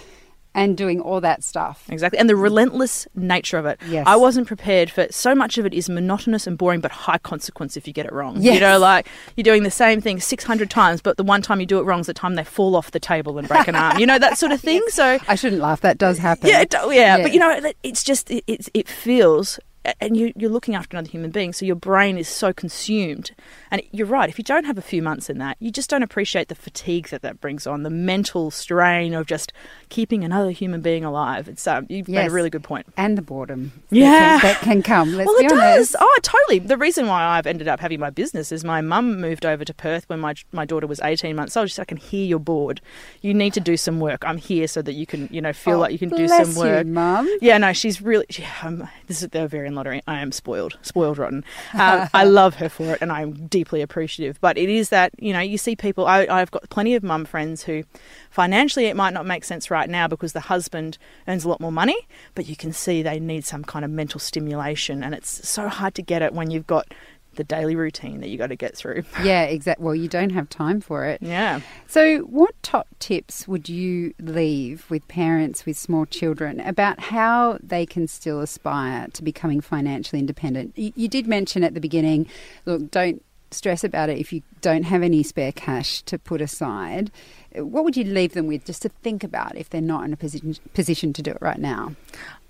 and 0.58 0.76
doing 0.76 1.00
all 1.00 1.22
that 1.22 1.44
stuff. 1.44 1.86
Exactly. 1.88 2.18
And 2.18 2.28
the 2.28 2.36
relentless 2.36 3.08
nature 3.14 3.60
of 3.60 3.68
it. 3.68 3.80
Yes. 3.88 4.06
I 4.08 4.16
wasn't 4.16 4.48
prepared 4.48 4.90
for 4.90 5.06
so 5.12 5.36
much 5.36 5.60
of 5.60 5.68
it 5.68 5.74
is 5.74 5.88
monotonous 5.88 6.48
and 6.48 6.58
boring 6.58 6.82
but 6.82 6.92
high 6.92 7.20
consequence 7.20 7.78
if 7.78 7.86
you 7.86 7.94
get 7.94 8.08
it 8.08 8.12
wrong. 8.12 8.42
Yes. 8.42 8.56
You 8.56 8.62
know, 8.62 8.80
like 8.80 9.08
you're 9.36 9.44
doing 9.44 9.62
the 9.62 9.72
same 9.72 10.02
thing 10.02 10.20
600 10.20 10.70
times 10.70 11.00
but 11.00 11.16
the 11.16 11.24
one 11.24 11.44
time 11.44 11.60
you 11.60 11.68
do 11.68 11.78
it 11.78 11.84
wrong 11.84 12.00
is 12.00 12.08
the 12.08 12.14
time 12.14 12.34
they 12.34 12.44
fall 12.44 12.76
off 12.76 12.90
the 12.90 13.00
table 13.00 13.38
and 13.38 13.48
break 13.48 13.68
an 13.68 13.76
arm. 13.76 14.00
You 14.00 14.08
know, 14.08 14.18
that 14.18 14.40
sort 14.40 14.52
of 14.52 14.60
thing. 14.60 14.78
yes. 14.88 14.96
So 14.96 15.20
I 15.28 15.36
shouldn't 15.36 15.62
laugh. 15.62 15.82
That 15.82 16.00
does 16.00 16.18
happen. 16.18 16.50
Yeah, 16.50 16.66
yeah, 16.72 16.90
yeah. 16.90 17.22
But 17.22 17.34
you 17.34 17.40
know, 17.40 17.72
it's 17.84 18.04
just 18.04 18.32
it, 18.32 18.44
it, 18.48 18.68
it 18.74 18.90
feels 18.90 19.60
and 20.02 20.18
you, 20.18 20.34
you're 20.36 20.50
looking 20.50 20.76
after 20.76 20.96
another 20.96 21.10
human 21.10 21.32
being, 21.32 21.54
so 21.54 21.66
your 21.66 21.76
brain 21.76 22.18
is 22.18 22.28
so 22.28 22.54
consumed. 22.54 23.32
And 23.72 23.82
you're 23.92 24.08
right, 24.08 24.30
if 24.30 24.38
you 24.38 24.44
don't 24.44 24.66
have 24.66 24.78
a 24.78 24.82
few 24.82 25.02
months 25.02 25.30
in 25.30 25.38
that, 25.38 25.58
you 25.60 25.72
just 25.72 25.90
don't 25.90 26.04
appreciate 26.04 26.50
the 26.50 26.56
fatigue 26.56 27.08
that 27.10 27.22
that 27.22 27.40
brings 27.40 27.66
on, 27.66 27.84
the 27.84 27.90
mental 27.90 28.52
strain 28.52 29.14
of 29.14 29.28
just 29.28 29.54
keeping 29.90 30.24
another 30.24 30.52
human 30.52 30.82
being 30.82 31.06
alive. 31.06 31.48
It's 31.48 31.66
um, 31.68 31.86
you've 31.90 32.10
yes. 32.10 32.24
made 32.24 32.32
a 32.32 32.34
really 32.34 32.50
good 32.50 32.64
point. 32.64 32.88
And 32.98 33.18
the 33.18 33.22
boredom, 33.22 33.72
yeah, 33.90 34.12
that 34.12 34.42
can, 34.42 34.50
that 34.50 34.62
can 34.62 34.84
come. 34.84 35.14
Let's 35.14 35.28
well, 35.28 35.38
it 35.38 35.52
honest. 35.52 35.94
does. 35.94 35.96
Oh, 36.00 36.18
totally. 36.22 36.60
The 36.60 36.78
reason 36.78 37.08
why 37.08 37.24
I've 37.24 37.48
ended 37.48 37.68
up 37.68 37.80
having 37.80 38.00
my 38.00 38.10
business 38.10 38.52
is 38.52 38.64
my 38.64 38.82
mum 38.82 39.22
moved 39.22 39.46
over 39.46 39.64
to 39.64 39.74
Perth 39.74 40.08
when 40.10 40.20
my 40.20 40.36
my 40.52 40.66
daughter 40.66 40.88
was 40.88 41.00
18 41.02 41.36
months 41.36 41.56
old. 41.56 41.70
She 41.70 41.76
said, 41.76 41.84
"I 41.84 41.86
can 41.86 41.98
hear 41.98 42.26
you're 42.26 42.40
bored. 42.40 42.82
You 43.22 43.34
need 43.34 43.54
to 43.54 43.60
do 43.60 43.78
some 43.78 44.00
work. 44.00 44.24
I'm 44.26 44.38
here 44.38 44.68
so 44.68 44.82
that 44.82 44.94
you 44.94 45.06
can, 45.06 45.30
you 45.32 45.42
know, 45.42 45.54
feel 45.54 45.78
oh, 45.78 45.80
like 45.80 45.92
you 45.92 46.00
can 46.00 46.10
do 46.10 46.28
some 46.28 46.56
work." 46.56 46.86
You, 46.86 46.94
mum. 46.94 47.30
Yeah, 47.42 47.58
no, 47.58 47.74
she's 47.74 48.02
really. 48.02 48.26
She, 48.30 48.46
um, 48.64 48.88
this 49.08 49.22
is 49.22 49.30
the 49.30 49.40
Lottery. 49.78 50.02
I 50.08 50.20
am 50.20 50.32
spoiled, 50.32 50.78
spoiled 50.82 51.18
rotten. 51.18 51.46
Um, 51.74 52.10
I 52.14 52.24
love 52.26 52.56
her 52.56 52.68
for 52.68 52.94
it, 52.94 53.00
and 53.02 53.12
I'm 53.12 53.48
deeply 53.48 53.82
appreciative. 53.82 54.40
But 54.42 54.58
it 54.58 54.70
is 54.70 54.90
that 54.90 55.12
you 55.20 55.32
know 55.32 55.40
you 55.40 55.58
see 55.58 55.76
people. 55.76 56.06
I, 56.06 56.28
I've 56.30 56.52
got 56.52 56.70
plenty 56.70 56.96
of 56.96 57.04
mum 57.04 57.24
friends 57.26 57.64
who, 57.64 57.84
financially, 58.30 58.86
it 58.86 58.96
might 58.96 59.14
not 59.14 59.26
make 59.26 59.46
sense 59.46 59.72
right 59.72 59.90
now 59.90 60.08
because 60.08 60.34
the 60.34 60.42
husband 60.42 60.98
earns 61.28 61.46
a 61.46 61.50
lot 61.50 61.62
more 61.62 61.72
money, 61.72 61.98
but 62.36 62.48
you 62.48 62.56
can 62.56 62.74
see 62.74 63.02
they 63.02 63.20
need 63.20 63.46
some 63.46 63.64
kind 63.64 63.86
of 63.86 63.92
mental 63.92 64.20
stimulation, 64.20 65.04
and 65.04 65.16
it's 65.16 65.48
so 65.48 65.70
hard 65.70 65.96
to 65.96 66.02
get 66.02 66.22
it 66.22 66.34
when 66.34 66.52
you've 66.52 66.68
got 66.68 66.94
the 67.38 67.44
daily 67.44 67.76
routine 67.76 68.20
that 68.20 68.30
you 68.30 68.38
got 68.38 68.48
to 68.48 68.56
get 68.56 68.76
through. 68.76 69.04
Yeah, 69.24 69.44
exactly. 69.44 69.84
Well, 69.84 69.96
you 69.96 70.08
don't 70.08 70.30
have 70.30 70.48
time 70.48 70.80
for 70.80 71.04
it. 71.06 71.22
Yeah. 71.22 71.62
So, 71.88 72.20
what 72.20 72.52
top 72.62 72.88
tips 73.00 73.48
would 73.48 73.68
you 73.68 74.14
leave 74.20 74.90
with 74.90 75.08
parents 75.08 75.66
with 75.66 75.78
small 75.78 76.06
children 76.06 76.60
about 76.62 77.00
how 77.00 77.58
they 77.62 77.86
can 77.86 78.08
still 78.08 78.40
aspire 78.40 79.08
to 79.14 79.24
becoming 79.24 79.60
financially 79.60 80.20
independent? 80.20 80.78
You, 80.78 80.94
you 80.96 81.08
did 81.08 81.28
mention 81.28 81.64
at 81.64 81.74
the 81.74 81.82
beginning, 81.82 82.28
look, 82.66 82.90
don't 82.92 83.22
stress 83.52 83.84
about 83.84 84.10
it 84.10 84.18
if 84.18 84.32
you 84.34 84.44
don't 84.62 84.84
have 84.84 85.02
any 85.02 85.24
spare 85.24 85.52
cash 85.52 86.02
to 86.04 86.20
put 86.20 86.42
aside. 86.42 87.12
What 87.56 87.84
would 87.84 87.98
you 87.98 88.04
leave 88.04 88.34
them 88.34 88.48
with 88.48 88.66
just 88.66 88.82
to 88.84 88.90
think 88.90 89.24
about 89.24 89.56
if 89.56 89.70
they're 89.70 89.82
not 89.82 90.04
in 90.04 90.14
a 90.14 90.18
position 90.18 90.56
position 90.74 91.14
to 91.14 91.22
do 91.22 91.32
it 91.32 91.38
right 91.42 91.60
now? 91.60 91.94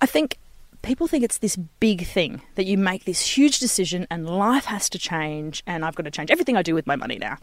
I 0.01 0.05
think 0.05 0.37
people 0.87 1.05
think 1.05 1.21
it's 1.21 1.39
this 1.39 1.57
big 1.81 2.05
thing 2.07 2.41
that 2.55 2.65
you 2.65 2.77
make 2.77 3.03
this 3.03 3.19
huge 3.19 3.59
decision 3.59 4.07
and 4.09 4.25
life 4.25 4.63
has 4.63 4.89
to 4.89 4.97
change 4.97 5.61
and 5.67 5.83
I've 5.83 5.95
got 5.95 6.03
to 6.03 6.11
change 6.11 6.31
everything 6.31 6.55
I 6.55 6.61
do 6.61 6.73
with 6.73 6.87
my 6.87 6.95
money 6.95 7.17
now. 7.17 7.37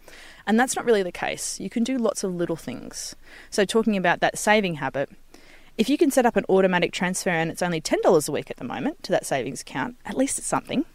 And 0.47 0.59
that's 0.59 0.75
not 0.75 0.87
really 0.87 1.03
the 1.03 1.13
case. 1.13 1.61
You 1.61 1.69
can 1.69 1.85
do 1.85 1.99
lots 1.99 2.25
of 2.25 2.35
little 2.35 2.57
things. 2.57 3.15
So, 3.51 3.67
talking 3.67 3.99
about 3.99 4.21
that 4.21 4.39
saving 4.39 4.77
habit, 4.77 5.11
if 5.77 5.91
you 5.91 5.99
can 5.99 6.11
set 6.11 6.25
up 6.25 6.37
an 6.37 6.47
automatic 6.49 6.93
transfer 6.93 7.29
and 7.29 7.51
it's 7.51 7.61
only 7.61 7.83
$10 7.83 8.29
a 8.29 8.33
week 8.33 8.51
at 8.51 8.57
the 8.57 8.65
moment 8.65 9.03
to 9.03 9.13
that 9.13 9.27
savings 9.27 9.61
account, 9.61 9.97
at 10.07 10.17
least 10.17 10.39
it's 10.39 10.47
something. 10.47 10.87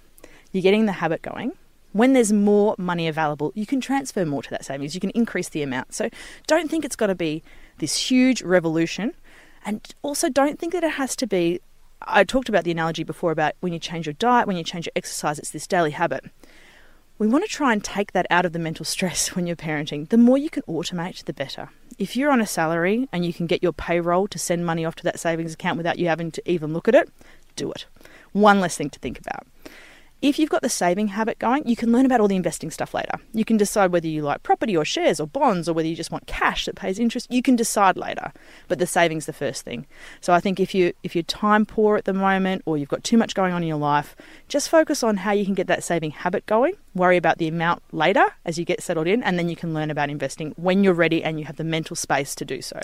You're 0.51 0.63
getting 0.63 0.87
the 0.87 0.93
habit 0.93 1.21
going. 1.21 1.51
When 1.91 2.13
there's 2.13 2.33
more 2.33 2.73
money 2.79 3.07
available, 3.07 3.51
you 3.53 3.67
can 3.67 3.79
transfer 3.79 4.25
more 4.25 4.41
to 4.41 4.49
that 4.49 4.65
savings. 4.65 4.95
You 4.95 5.01
can 5.01 5.11
increase 5.11 5.49
the 5.49 5.61
amount. 5.61 5.93
So 5.93 6.09
don't 6.47 6.69
think 6.69 6.83
it's 6.83 6.95
got 6.95 7.07
to 7.07 7.15
be 7.15 7.43
this 7.77 7.95
huge 7.95 8.41
revolution. 8.41 9.13
And 9.65 9.87
also 10.01 10.29
don't 10.29 10.57
think 10.57 10.73
that 10.73 10.83
it 10.83 10.93
has 10.93 11.15
to 11.17 11.27
be 11.27 11.59
I 12.01 12.23
talked 12.23 12.49
about 12.49 12.63
the 12.63 12.71
analogy 12.71 13.03
before 13.03 13.31
about 13.31 13.53
when 13.59 13.73
you 13.73 13.79
change 13.79 14.05
your 14.05 14.13
diet, 14.13 14.47
when 14.47 14.57
you 14.57 14.63
change 14.63 14.85
your 14.85 14.93
exercise, 14.95 15.37
it's 15.37 15.51
this 15.51 15.67
daily 15.67 15.91
habit. 15.91 16.25
We 17.17 17.27
want 17.27 17.43
to 17.43 17.49
try 17.49 17.73
and 17.73 17.83
take 17.83 18.13
that 18.13 18.25
out 18.29 18.45
of 18.45 18.53
the 18.53 18.59
mental 18.59 18.85
stress 18.85 19.35
when 19.35 19.45
you're 19.45 19.55
parenting. 19.55 20.07
The 20.09 20.17
more 20.17 20.37
you 20.37 20.49
can 20.49 20.63
automate, 20.63 21.25
the 21.25 21.33
better. 21.33 21.69
If 21.97 22.15
you're 22.15 22.31
on 22.31 22.39
a 22.39 22.47
salary 22.47 23.09
and 23.11 23.25
you 23.25 23.33
can 23.33 23.45
get 23.45 23.61
your 23.61 23.73
payroll 23.73 24.27
to 24.29 24.39
send 24.39 24.65
money 24.65 24.85
off 24.85 24.95
to 24.95 25.03
that 25.03 25.19
savings 25.19 25.53
account 25.53 25.77
without 25.77 25.99
you 25.99 26.07
having 26.07 26.31
to 26.31 26.49
even 26.49 26.73
look 26.73 26.87
at 26.87 26.95
it, 26.95 27.09
do 27.57 27.71
it. 27.71 27.85
One 28.31 28.61
less 28.61 28.77
thing 28.77 28.89
to 28.91 28.99
think 28.99 29.19
about. 29.19 29.45
If 30.21 30.37
you've 30.37 30.49
got 30.49 30.61
the 30.61 30.69
saving 30.69 31.07
habit 31.07 31.39
going, 31.39 31.65
you 31.65 31.77
can 31.77 31.93
learn 31.93 32.05
about 32.05 32.19
all 32.19 32.27
the 32.27 32.35
investing 32.35 32.71
stuff 32.71 32.93
later. 32.93 33.17
You 33.33 33.45
can 33.45 33.55
decide 33.55 33.93
whether 33.93 34.07
you 34.07 34.21
like 34.21 34.43
property 34.43 34.75
or 34.75 34.83
shares 34.83 35.17
or 35.17 35.27
bonds 35.27 35.69
or 35.69 35.73
whether 35.73 35.87
you 35.87 35.95
just 35.95 36.11
want 36.11 36.27
cash 36.27 36.65
that 36.65 36.75
pays 36.75 36.99
interest. 36.99 37.31
You 37.31 37.41
can 37.41 37.55
decide 37.55 37.95
later. 37.95 38.33
But 38.67 38.79
the 38.79 38.85
saving's 38.85 39.27
the 39.27 39.33
first 39.33 39.63
thing. 39.63 39.87
So 40.19 40.33
I 40.33 40.41
think 40.41 40.59
if 40.59 40.75
you 40.75 40.91
if 41.03 41.15
you're 41.15 41.23
time 41.23 41.65
poor 41.65 41.95
at 41.95 42.03
the 42.03 42.13
moment 42.13 42.63
or 42.65 42.77
you've 42.77 42.89
got 42.89 43.05
too 43.05 43.17
much 43.17 43.33
going 43.33 43.53
on 43.53 43.61
in 43.61 43.69
your 43.69 43.77
life, 43.77 44.13
just 44.49 44.67
focus 44.67 45.03
on 45.03 45.15
how 45.15 45.31
you 45.31 45.45
can 45.45 45.53
get 45.53 45.67
that 45.67 45.85
saving 45.85 46.11
habit 46.11 46.45
going. 46.47 46.73
Worry 46.95 47.15
about 47.15 47.37
the 47.37 47.47
amount 47.47 47.81
later 47.93 48.25
as 48.43 48.59
you 48.59 48.65
get 48.65 48.83
settled 48.83 49.07
in 49.07 49.23
and 49.23 49.39
then 49.39 49.47
you 49.47 49.55
can 49.55 49.73
learn 49.73 49.89
about 49.89 50.09
investing 50.09 50.53
when 50.57 50.83
you're 50.83 50.93
ready 50.93 51.23
and 51.23 51.39
you 51.39 51.45
have 51.45 51.55
the 51.55 51.63
mental 51.63 51.95
space 51.95 52.35
to 52.35 52.43
do 52.43 52.61
so. 52.61 52.77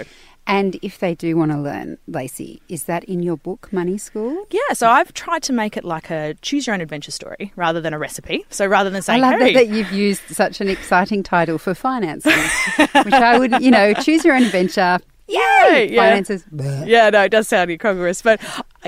And 0.48 0.78
if 0.82 1.00
they 1.00 1.16
do 1.16 1.36
want 1.38 1.52
to 1.52 1.58
learn, 1.58 1.98
Lacey, 2.08 2.62
is 2.70 2.84
that 2.84 3.04
in 3.06 3.24
your 3.24 3.36
book, 3.36 3.74
Money 3.74 3.98
School? 3.98 4.46
Yeah, 4.52 4.74
so 4.74 4.90
I've 4.90 5.12
tried 5.14 5.42
to 5.44 5.54
make 5.54 5.76
it 5.76 5.84
like 5.84 6.12
a 6.12 6.36
choose 6.42 6.68
your 6.68 6.76
own 6.76 6.82
adventure 6.82 7.12
story 7.12 7.52
rather 7.56 7.82
than 7.82 7.94
a 7.94 8.00
recipe. 8.00 8.46
So 8.50 8.66
rather 8.68 8.90
than 8.90 9.02
saying, 9.02 9.24
I 9.24 9.32
love 9.32 9.40
hey, 9.40 9.54
that, 9.54 9.68
that 9.68 9.76
you've 9.76 9.92
used 9.92 10.22
such 10.30 10.62
an 10.62 10.68
exciting 10.68 11.24
title 11.24 11.58
for 11.58 11.74
finances, 11.74 12.34
which 12.78 13.14
I 13.14 13.40
would, 13.40 13.60
you 13.62 13.72
know, 13.72 13.94
choose 13.96 14.24
your 14.24 14.36
own 14.36 14.44
adventure. 14.44 15.00
Yay! 15.28 15.90
Yeah. 15.92 16.10
Finances. 16.10 16.46
Yeah, 16.54 17.10
no, 17.10 17.24
it 17.24 17.30
does 17.30 17.48
sound 17.48 17.72
incongruous, 17.72 18.22
but 18.22 18.40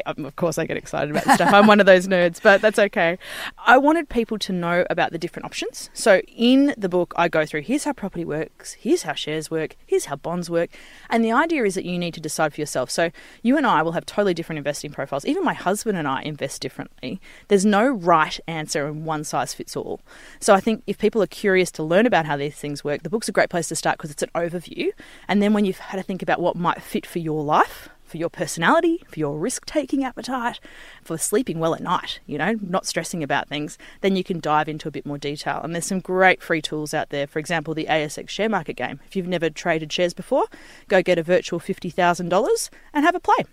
um, 0.05 0.25
of 0.25 0.35
course, 0.35 0.57
I 0.57 0.65
get 0.65 0.77
excited 0.77 1.15
about 1.15 1.35
stuff. 1.35 1.53
I'm 1.53 1.67
one 1.67 1.79
of 1.79 1.85
those 1.85 2.07
nerds, 2.07 2.41
but 2.41 2.61
that's 2.61 2.79
okay. 2.79 3.17
I 3.65 3.77
wanted 3.77 4.09
people 4.09 4.37
to 4.39 4.53
know 4.53 4.85
about 4.89 5.11
the 5.11 5.17
different 5.17 5.45
options. 5.45 5.89
So 5.93 6.21
in 6.35 6.73
the 6.77 6.89
book, 6.89 7.13
I 7.15 7.27
go 7.27 7.45
through 7.45 7.61
here's 7.61 7.83
how 7.83 7.93
property 7.93 8.25
works, 8.25 8.73
here's 8.73 9.03
how 9.03 9.13
shares 9.13 9.49
work, 9.49 9.75
here's 9.85 10.05
how 10.05 10.15
bonds 10.15 10.49
work. 10.49 10.69
And 11.09 11.23
the 11.23 11.31
idea 11.31 11.63
is 11.63 11.75
that 11.75 11.85
you 11.85 11.97
need 11.97 12.13
to 12.13 12.21
decide 12.21 12.53
for 12.53 12.61
yourself. 12.61 12.89
So 12.89 13.11
you 13.41 13.57
and 13.57 13.65
I 13.65 13.81
will 13.81 13.93
have 13.93 14.05
totally 14.05 14.33
different 14.33 14.57
investing 14.57 14.91
profiles. 14.91 15.25
Even 15.25 15.43
my 15.43 15.53
husband 15.53 15.97
and 15.97 16.07
I 16.07 16.21
invest 16.21 16.61
differently. 16.61 17.19
There's 17.47 17.65
no 17.65 17.87
right 17.87 18.39
answer 18.47 18.87
and 18.87 19.05
one 19.05 19.23
size 19.23 19.53
fits 19.53 19.75
all. 19.75 20.01
So 20.39 20.53
I 20.53 20.59
think 20.59 20.83
if 20.87 20.97
people 20.97 21.21
are 21.21 21.27
curious 21.27 21.71
to 21.71 21.83
learn 21.83 22.05
about 22.05 22.25
how 22.25 22.37
these 22.37 22.55
things 22.55 22.83
work, 22.83 23.03
the 23.03 23.09
book's 23.09 23.29
a 23.29 23.31
great 23.31 23.49
place 23.49 23.67
to 23.69 23.75
start 23.75 23.97
because 23.97 24.11
it's 24.11 24.23
an 24.23 24.29
overview. 24.35 24.91
And 25.27 25.41
then 25.41 25.53
when 25.53 25.65
you've 25.65 25.79
had 25.79 25.97
to 25.97 26.03
think 26.03 26.21
about 26.21 26.41
what 26.41 26.55
might 26.55 26.81
fit 26.81 27.05
for 27.05 27.19
your 27.19 27.43
life, 27.43 27.89
for 28.07 28.17
your 28.17 28.29
personality, 28.29 29.03
for 29.07 29.19
your 29.19 29.37
risk 29.37 29.65
taking 29.65 30.03
appetite, 30.03 30.59
for 31.03 31.17
sleeping 31.17 31.59
well 31.59 31.75
at 31.75 31.81
night, 31.81 32.19
you 32.25 32.37
know, 32.37 32.55
not 32.61 32.85
stressing 32.85 33.21
about 33.21 33.47
things, 33.47 33.77
then 34.01 34.15
you 34.15 34.23
can 34.23 34.39
dive 34.39 34.69
into 34.69 34.87
a 34.87 34.91
bit 34.91 35.05
more 35.05 35.17
detail. 35.17 35.59
And 35.63 35.73
there's 35.73 35.85
some 35.85 35.99
great 35.99 36.41
free 36.41 36.61
tools 36.61 36.93
out 36.93 37.09
there. 37.09 37.27
For 37.27 37.39
example, 37.39 37.73
the 37.73 37.85
ASX 37.85 38.29
share 38.29 38.49
market 38.49 38.77
game. 38.77 38.99
If 39.05 39.15
you've 39.15 39.27
never 39.27 39.49
traded 39.49 39.91
shares 39.91 40.13
before, 40.13 40.45
go 40.87 41.01
get 41.01 41.19
a 41.19 41.23
virtual 41.23 41.59
$50,000 41.59 42.69
and 42.93 43.05
have 43.05 43.15
a 43.15 43.19
play. 43.19 43.45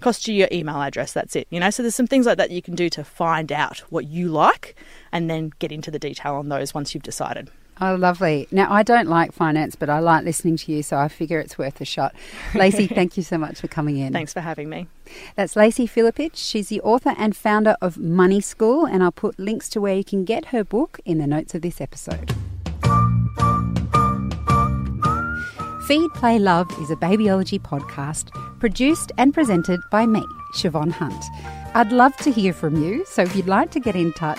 Cost 0.00 0.28
you 0.28 0.34
your 0.34 0.48
email 0.52 0.82
address, 0.82 1.12
that's 1.12 1.34
it. 1.34 1.46
You 1.50 1.60
know, 1.60 1.70
so 1.70 1.82
there's 1.82 1.94
some 1.94 2.06
things 2.06 2.26
like 2.26 2.38
that 2.38 2.50
you 2.50 2.60
can 2.60 2.74
do 2.74 2.88
to 2.90 3.04
find 3.04 3.50
out 3.50 3.78
what 3.90 4.06
you 4.06 4.28
like 4.28 4.76
and 5.10 5.30
then 5.30 5.52
get 5.58 5.72
into 5.72 5.90
the 5.90 5.98
detail 5.98 6.34
on 6.34 6.48
those 6.48 6.74
once 6.74 6.94
you've 6.94 7.02
decided. 7.02 7.50
Oh, 7.80 7.94
lovely. 7.94 8.46
Now, 8.50 8.70
I 8.70 8.82
don't 8.82 9.08
like 9.08 9.32
finance, 9.32 9.74
but 9.74 9.88
I 9.88 9.98
like 9.98 10.24
listening 10.24 10.56
to 10.58 10.72
you, 10.72 10.82
so 10.82 10.98
I 10.98 11.08
figure 11.08 11.40
it's 11.40 11.58
worth 11.58 11.80
a 11.80 11.84
shot. 11.84 12.14
Lacey, 12.54 12.86
thank 12.94 13.16
you 13.16 13.22
so 13.22 13.38
much 13.38 13.60
for 13.60 13.68
coming 13.68 13.96
in. 13.98 14.12
Thanks 14.12 14.32
for 14.32 14.40
having 14.40 14.68
me. 14.68 14.86
That's 15.36 15.56
Lacey 15.56 15.88
Filipich. 15.88 16.36
She's 16.36 16.68
the 16.68 16.80
author 16.82 17.14
and 17.16 17.34
founder 17.34 17.76
of 17.80 17.98
Money 17.98 18.40
School, 18.40 18.84
and 18.86 19.02
I'll 19.02 19.10
put 19.10 19.38
links 19.38 19.68
to 19.70 19.80
where 19.80 19.96
you 19.96 20.04
can 20.04 20.24
get 20.24 20.46
her 20.46 20.62
book 20.62 21.00
in 21.04 21.18
the 21.18 21.26
notes 21.26 21.54
of 21.54 21.62
this 21.62 21.80
episode. 21.80 22.32
Feed, 25.86 26.10
Play, 26.14 26.38
Love 26.38 26.70
is 26.80 26.90
a 26.90 26.96
babyology 26.96 27.60
podcast 27.60 28.30
produced 28.60 29.10
and 29.18 29.34
presented 29.34 29.80
by 29.90 30.06
me, 30.06 30.24
Siobhan 30.54 30.92
Hunt. 30.92 31.24
I'd 31.74 31.90
love 31.90 32.16
to 32.18 32.30
hear 32.30 32.52
from 32.52 32.80
you, 32.80 33.04
so 33.06 33.22
if 33.22 33.34
you'd 33.34 33.48
like 33.48 33.72
to 33.72 33.80
get 33.80 33.96
in 33.96 34.12
touch, 34.12 34.38